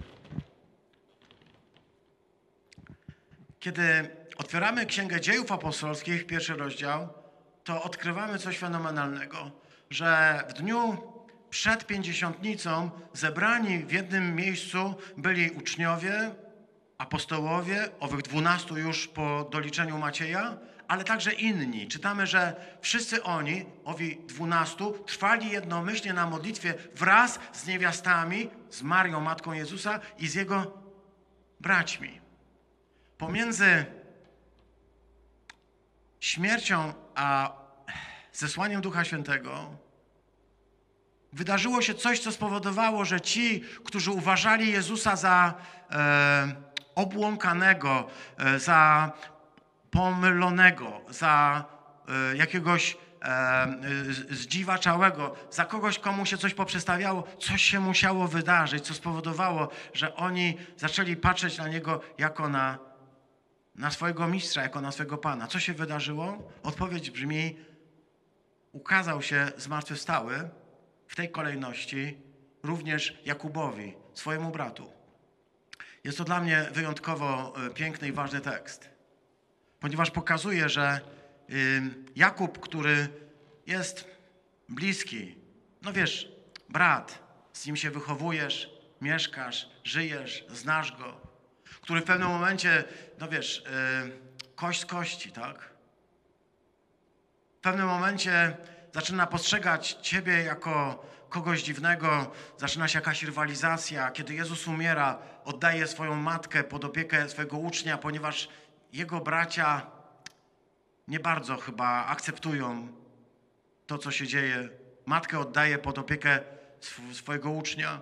[3.63, 7.09] Kiedy otwieramy Księgę Dziejów Apostolskich, pierwszy rozdział,
[7.63, 9.51] to odkrywamy coś fenomenalnego,
[9.89, 10.97] że w dniu
[11.49, 16.31] przed pięćdziesiątnicą zebrani w jednym miejscu byli uczniowie,
[16.97, 20.57] apostołowie, owych dwunastu już po doliczeniu Macieja,
[20.87, 21.87] ale także inni.
[21.87, 29.19] Czytamy, że wszyscy oni, owi dwunastu, trwali jednomyślnie na modlitwie wraz z niewiastami, z Marią,
[29.19, 30.77] Matką Jezusa i z jego
[31.59, 32.22] braćmi.
[33.23, 33.85] Pomiędzy
[36.19, 37.51] śmiercią a
[38.33, 39.77] zesłaniem Ducha Świętego
[41.33, 45.53] wydarzyło się coś, co spowodowało, że ci, którzy uważali Jezusa za
[45.91, 46.55] e,
[46.95, 48.07] obłąkanego,
[48.37, 49.11] e, za
[49.91, 51.65] pomylonego, za
[52.07, 53.67] e, jakiegoś e,
[54.29, 60.57] zdziwaczałego, za kogoś, komu się coś poprzestawiało, coś się musiało wydarzyć, co spowodowało, że oni
[60.77, 62.92] zaczęli patrzeć na Niego jako na
[63.75, 65.47] na swojego mistrza jako na swojego pana.
[65.47, 66.51] Co się wydarzyło?
[66.63, 67.57] Odpowiedź brzmi:
[68.71, 70.49] ukazał się zmartwychwstały
[71.07, 72.17] w tej kolejności
[72.63, 74.91] również Jakubowi, swojemu bratu.
[76.03, 78.89] Jest to dla mnie wyjątkowo e, piękny i ważny tekst,
[79.79, 80.99] ponieważ pokazuje, że
[81.49, 81.81] y,
[82.15, 83.07] Jakub, który
[83.67, 84.07] jest
[84.69, 85.35] bliski,
[85.81, 86.31] no wiesz,
[86.69, 87.19] brat,
[87.53, 88.69] z nim się wychowujesz,
[89.01, 91.32] mieszkasz, żyjesz, znasz go,
[91.83, 92.83] który w pewnym momencie,
[93.19, 95.69] no wiesz, y, kość z kości, tak?
[97.57, 98.57] W pewnym momencie
[98.93, 104.11] zaczyna postrzegać ciebie jako kogoś dziwnego, zaczyna się jakaś rywalizacja.
[104.11, 108.49] Kiedy Jezus umiera, oddaje swoją matkę pod opiekę swojego ucznia, ponieważ
[108.93, 109.87] jego bracia
[111.07, 112.87] nie bardzo chyba akceptują
[113.87, 114.69] to, co się dzieje.
[115.05, 116.39] Matkę oddaje pod opiekę
[116.81, 118.01] sw- swojego ucznia.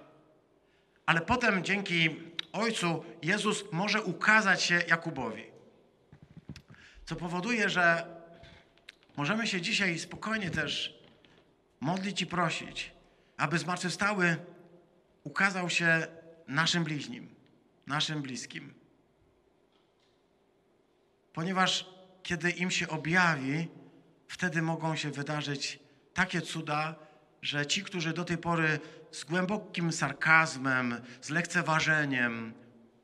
[1.05, 2.09] Ale potem dzięki
[2.53, 5.43] Ojcu Jezus może ukazać się Jakubowi.
[7.05, 8.05] Co powoduje, że
[9.17, 10.99] możemy się dzisiaj spokojnie też
[11.79, 12.91] modlić i prosić,
[13.37, 14.37] aby zmartwychwstały
[15.23, 16.07] ukazał się
[16.47, 17.35] naszym bliźnim,
[17.87, 18.73] naszym bliskim.
[21.33, 21.85] Ponieważ
[22.23, 23.67] kiedy im się objawi,
[24.27, 25.79] wtedy mogą się wydarzyć
[26.13, 26.95] takie cuda,
[27.41, 28.79] że ci, którzy do tej pory
[29.11, 32.53] z głębokim sarkazmem, z lekceważeniem,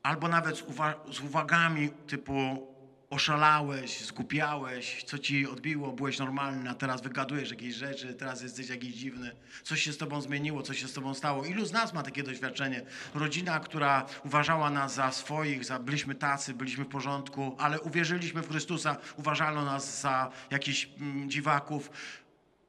[0.03, 2.67] albo nawet z, uwa- z uwagami typu
[3.09, 8.95] oszalałeś, zgupiałeś, co ci odbiło, byłeś normalny, a teraz wygadujesz jakieś rzeczy, teraz jesteś jakiś
[8.95, 11.45] dziwny, coś się z tobą zmieniło, coś się z tobą stało.
[11.45, 12.81] Ilu z nas ma takie doświadczenie?
[13.15, 18.49] Rodzina, która uważała nas za swoich, za byliśmy tacy, byliśmy w porządku, ale uwierzyliśmy w
[18.49, 21.91] Chrystusa, uważano nas za jakichś mm, dziwaków.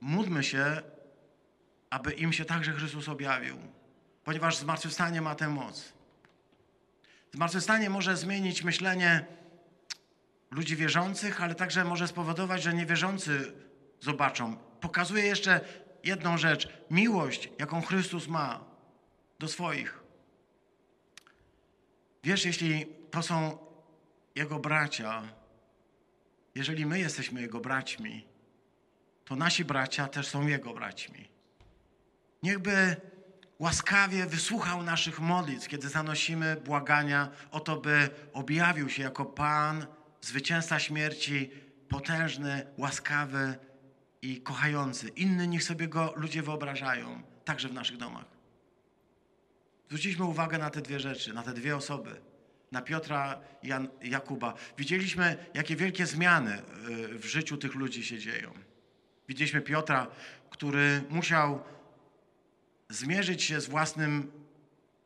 [0.01, 0.82] Módlmy się,
[1.91, 3.57] aby im się także Chrystus objawił,
[4.24, 5.93] ponieważ zmartwychwstanie ma tę moc.
[7.34, 9.26] Zmartwychwstanie może zmienić myślenie
[10.51, 13.53] ludzi wierzących, ale także może spowodować, że niewierzący
[14.01, 14.57] zobaczą.
[14.57, 15.61] Pokazuje jeszcze
[16.05, 18.64] jedną rzecz: miłość, jaką Chrystus ma
[19.39, 20.01] do swoich.
[22.24, 23.59] Wiesz, jeśli to są
[24.34, 25.22] Jego bracia,
[26.55, 28.26] jeżeli my jesteśmy Jego braćmi,
[29.24, 31.38] to nasi bracia też są Jego braćmi.
[32.43, 32.97] Niechby
[33.59, 39.86] łaskawie wysłuchał naszych modlitw, kiedy zanosimy błagania o to, by objawił się jako Pan,
[40.20, 41.51] zwycięzca śmierci,
[41.89, 43.59] potężny, łaskawy
[44.22, 45.09] i kochający.
[45.09, 48.24] Inny niech sobie go ludzie wyobrażają, także w naszych domach.
[49.86, 52.20] Zwróciliśmy uwagę na te dwie rzeczy, na te dwie osoby,
[52.72, 54.55] na Piotra i Jan, Jakuba.
[54.78, 58.53] Widzieliśmy, jakie wielkie zmiany y, w życiu tych ludzi się dzieją.
[59.28, 60.07] Widzieliśmy Piotra,
[60.51, 61.62] który musiał
[62.89, 64.32] zmierzyć się z własnym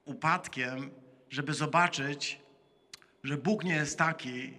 [0.04, 0.90] upadkiem,
[1.30, 2.40] żeby zobaczyć,
[3.24, 4.58] że Bóg nie jest taki,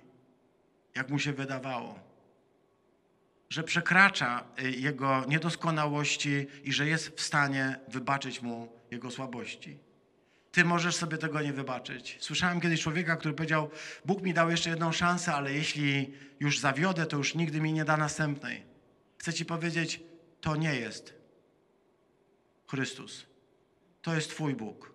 [0.96, 2.00] jak mu się wydawało.
[3.50, 9.78] Że przekracza y, jego niedoskonałości i że jest w stanie wybaczyć mu jego słabości.
[10.52, 12.18] Ty możesz sobie tego nie wybaczyć.
[12.20, 13.70] Słyszałem kiedyś człowieka, który powiedział:
[14.06, 17.86] Bóg mi dał jeszcze jedną szansę, ale jeśli już zawiodę, to już nigdy mi nie
[17.86, 18.64] da następnej.
[19.18, 20.02] Chcę ci powiedzieć,
[20.42, 21.23] to nie jest
[22.74, 23.26] Chrystus.
[24.02, 24.94] To jest Twój Bóg.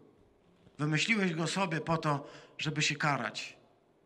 [0.79, 3.57] Wymyśliłeś go sobie po to, żeby się karać.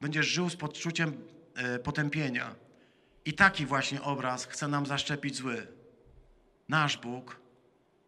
[0.01, 1.13] Będziesz żył z poczuciem
[1.55, 2.55] e, potępienia.
[3.25, 5.67] I taki właśnie obraz chce nam zaszczepić zły.
[6.69, 7.41] Nasz Bóg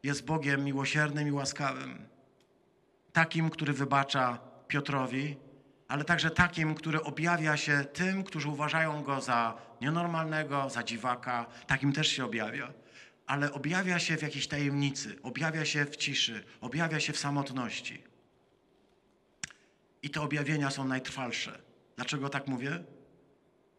[0.03, 2.09] jest Bogiem miłosiernym i łaskawym.
[3.13, 4.39] Takim, który wybacza
[4.69, 5.37] Piotrowi,
[5.89, 11.47] ale także takim, który objawia się tym, którzy uważają go za nienormalnego, za dziwaka.
[11.67, 12.84] Takim też się objawia.
[13.27, 18.03] Ale objawia się w jakiejś tajemnicy, objawia się w ciszy, objawia się w samotności.
[20.03, 21.63] I te objawienia są najtrwalsze.
[21.97, 22.85] Dlaczego tak mówię?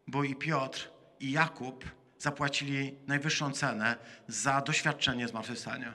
[0.06, 0.90] Bo i Piotr,
[1.20, 1.84] i Jakub
[2.18, 3.96] zapłacili najwyższą cenę
[4.28, 5.94] za doświadczenie zmartwychwstania.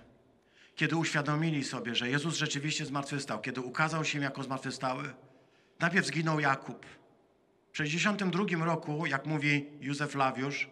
[0.76, 5.14] Kiedy uświadomili sobie, że Jezus rzeczywiście zmartwychwstał, kiedy ukazał się jako zmartwychwstały,
[5.80, 6.86] najpierw zginął Jakub.
[7.72, 10.70] W 62 roku, jak mówi Józef Lawiusz,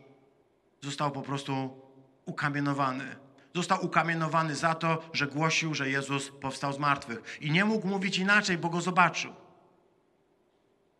[0.81, 1.81] został po prostu
[2.29, 3.15] ukamienowany.
[3.55, 7.37] Został ukamienowany za to, że głosił, że Jezus powstał z martwych.
[7.41, 9.33] I nie mógł mówić inaczej, bo go zobaczył.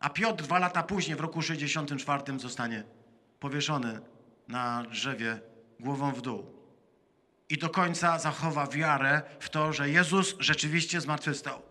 [0.00, 2.84] A Piotr dwa lata później, w roku 64, zostanie
[3.40, 4.00] powieszony
[4.48, 5.40] na drzewie
[5.80, 6.46] głową w dół.
[7.48, 11.62] I do końca zachowa wiarę w to, że Jezus rzeczywiście zmartwychwstał.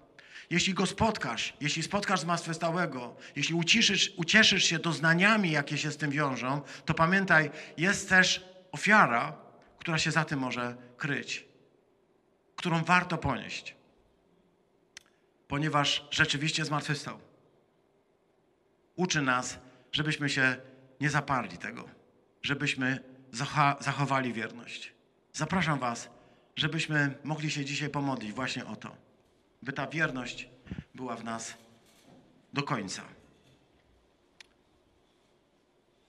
[0.50, 6.12] Jeśli go spotkasz, jeśli spotkasz zmartwychwstałego, jeśli uciszysz, ucieszysz się doznaniami, jakie się z tym
[6.12, 9.34] wiążą, to pamiętaj, jest też ofiara,
[9.80, 11.46] która się za tym może kryć,
[12.56, 13.76] którą warto ponieść,
[15.48, 17.20] ponieważ rzeczywiście zmartwychwstał.
[18.96, 19.60] Uczy nas,
[19.92, 20.58] żebyśmy się
[21.02, 21.90] nie zaparli tego,
[22.42, 23.04] żebyśmy
[23.80, 24.94] zachowali wierność.
[25.34, 26.10] Zapraszam Was,
[26.56, 28.96] żebyśmy mogli się dzisiaj pomodlić właśnie o to,
[29.62, 30.50] by ta wierność
[30.96, 31.54] była w nas
[32.54, 33.04] do końca.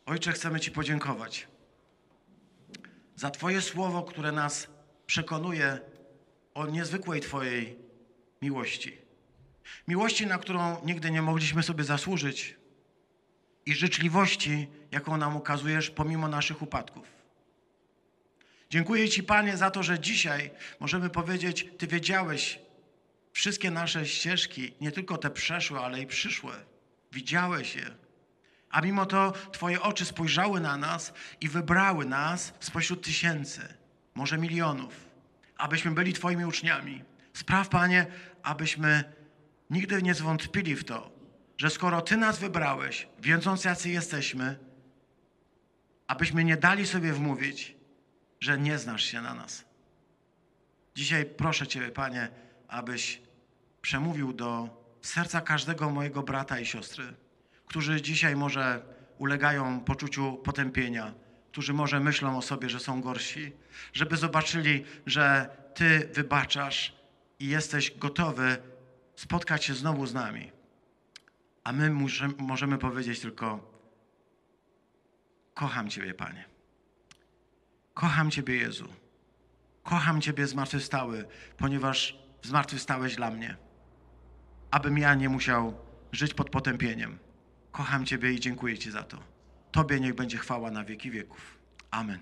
[0.07, 1.49] Ojcze, chcemy Ci podziękować
[3.21, 4.69] za Twoje słowo, które nas
[5.07, 5.81] przekonuje
[6.55, 7.79] o niezwykłej Twojej
[8.43, 8.99] miłości.
[9.89, 12.57] Miłości, na którą nigdy nie mogliśmy sobie zasłużyć
[13.67, 17.07] i życzliwości, jaką nam ukazujesz pomimo naszych upadków.
[18.71, 20.51] Dziękuję Ci, Panie, za to, że dzisiaj
[20.81, 22.59] możemy powiedzieć, Ty wiedziałeś
[23.33, 26.53] wszystkie nasze ścieżki, nie tylko te przeszłe, ale i przyszłe.
[27.13, 28.00] Widziałeś je.
[28.71, 33.75] A mimo to Twoje oczy spojrzały na nas i wybrały nas spośród tysięcy,
[34.15, 35.07] może milionów,
[35.57, 37.05] abyśmy byli Twoimi uczniami.
[37.33, 38.07] Spraw, Panie,
[38.43, 39.05] abyśmy
[39.71, 41.11] nigdy nie zwątpili w to,
[41.59, 44.59] że skoro Ty nas wybrałeś, wiedząc jacy jesteśmy,
[46.07, 47.77] abyśmy nie dali sobie wmówić,
[48.41, 49.65] że nie znasz się na nas.
[50.95, 52.29] Dzisiaj proszę Ciebie, Panie,
[52.69, 53.23] abyś
[53.83, 54.69] przemówił do
[55.03, 57.15] serca każdego mojego brata i siostry,
[57.71, 58.83] którzy dzisiaj może
[59.19, 61.15] ulegają poczuciu potępienia,
[61.53, 63.53] którzy może myślą o sobie, że są gorsi,
[63.93, 66.95] żeby zobaczyli, że Ty wybaczasz
[67.39, 68.57] i jesteś gotowy
[69.17, 70.53] spotkać się znowu z nami.
[71.65, 71.91] A my
[72.39, 73.73] możemy powiedzieć tylko:
[75.55, 76.45] Kocham Ciebie, Panie.
[77.95, 78.89] Kocham Ciebie, Jezu.
[79.83, 81.25] Kocham Ciebie zmartwychwstały,
[81.57, 83.57] ponieważ zmartwychwstałeś dla mnie,
[84.71, 85.75] abym ja nie musiał
[86.13, 87.30] żyć pod potępieniem.
[87.73, 89.19] Kocham Ciebie i dziękuję Ci za to.
[89.73, 91.59] Tobie niech będzie chwała na wieki wieków.
[91.91, 92.19] Amen.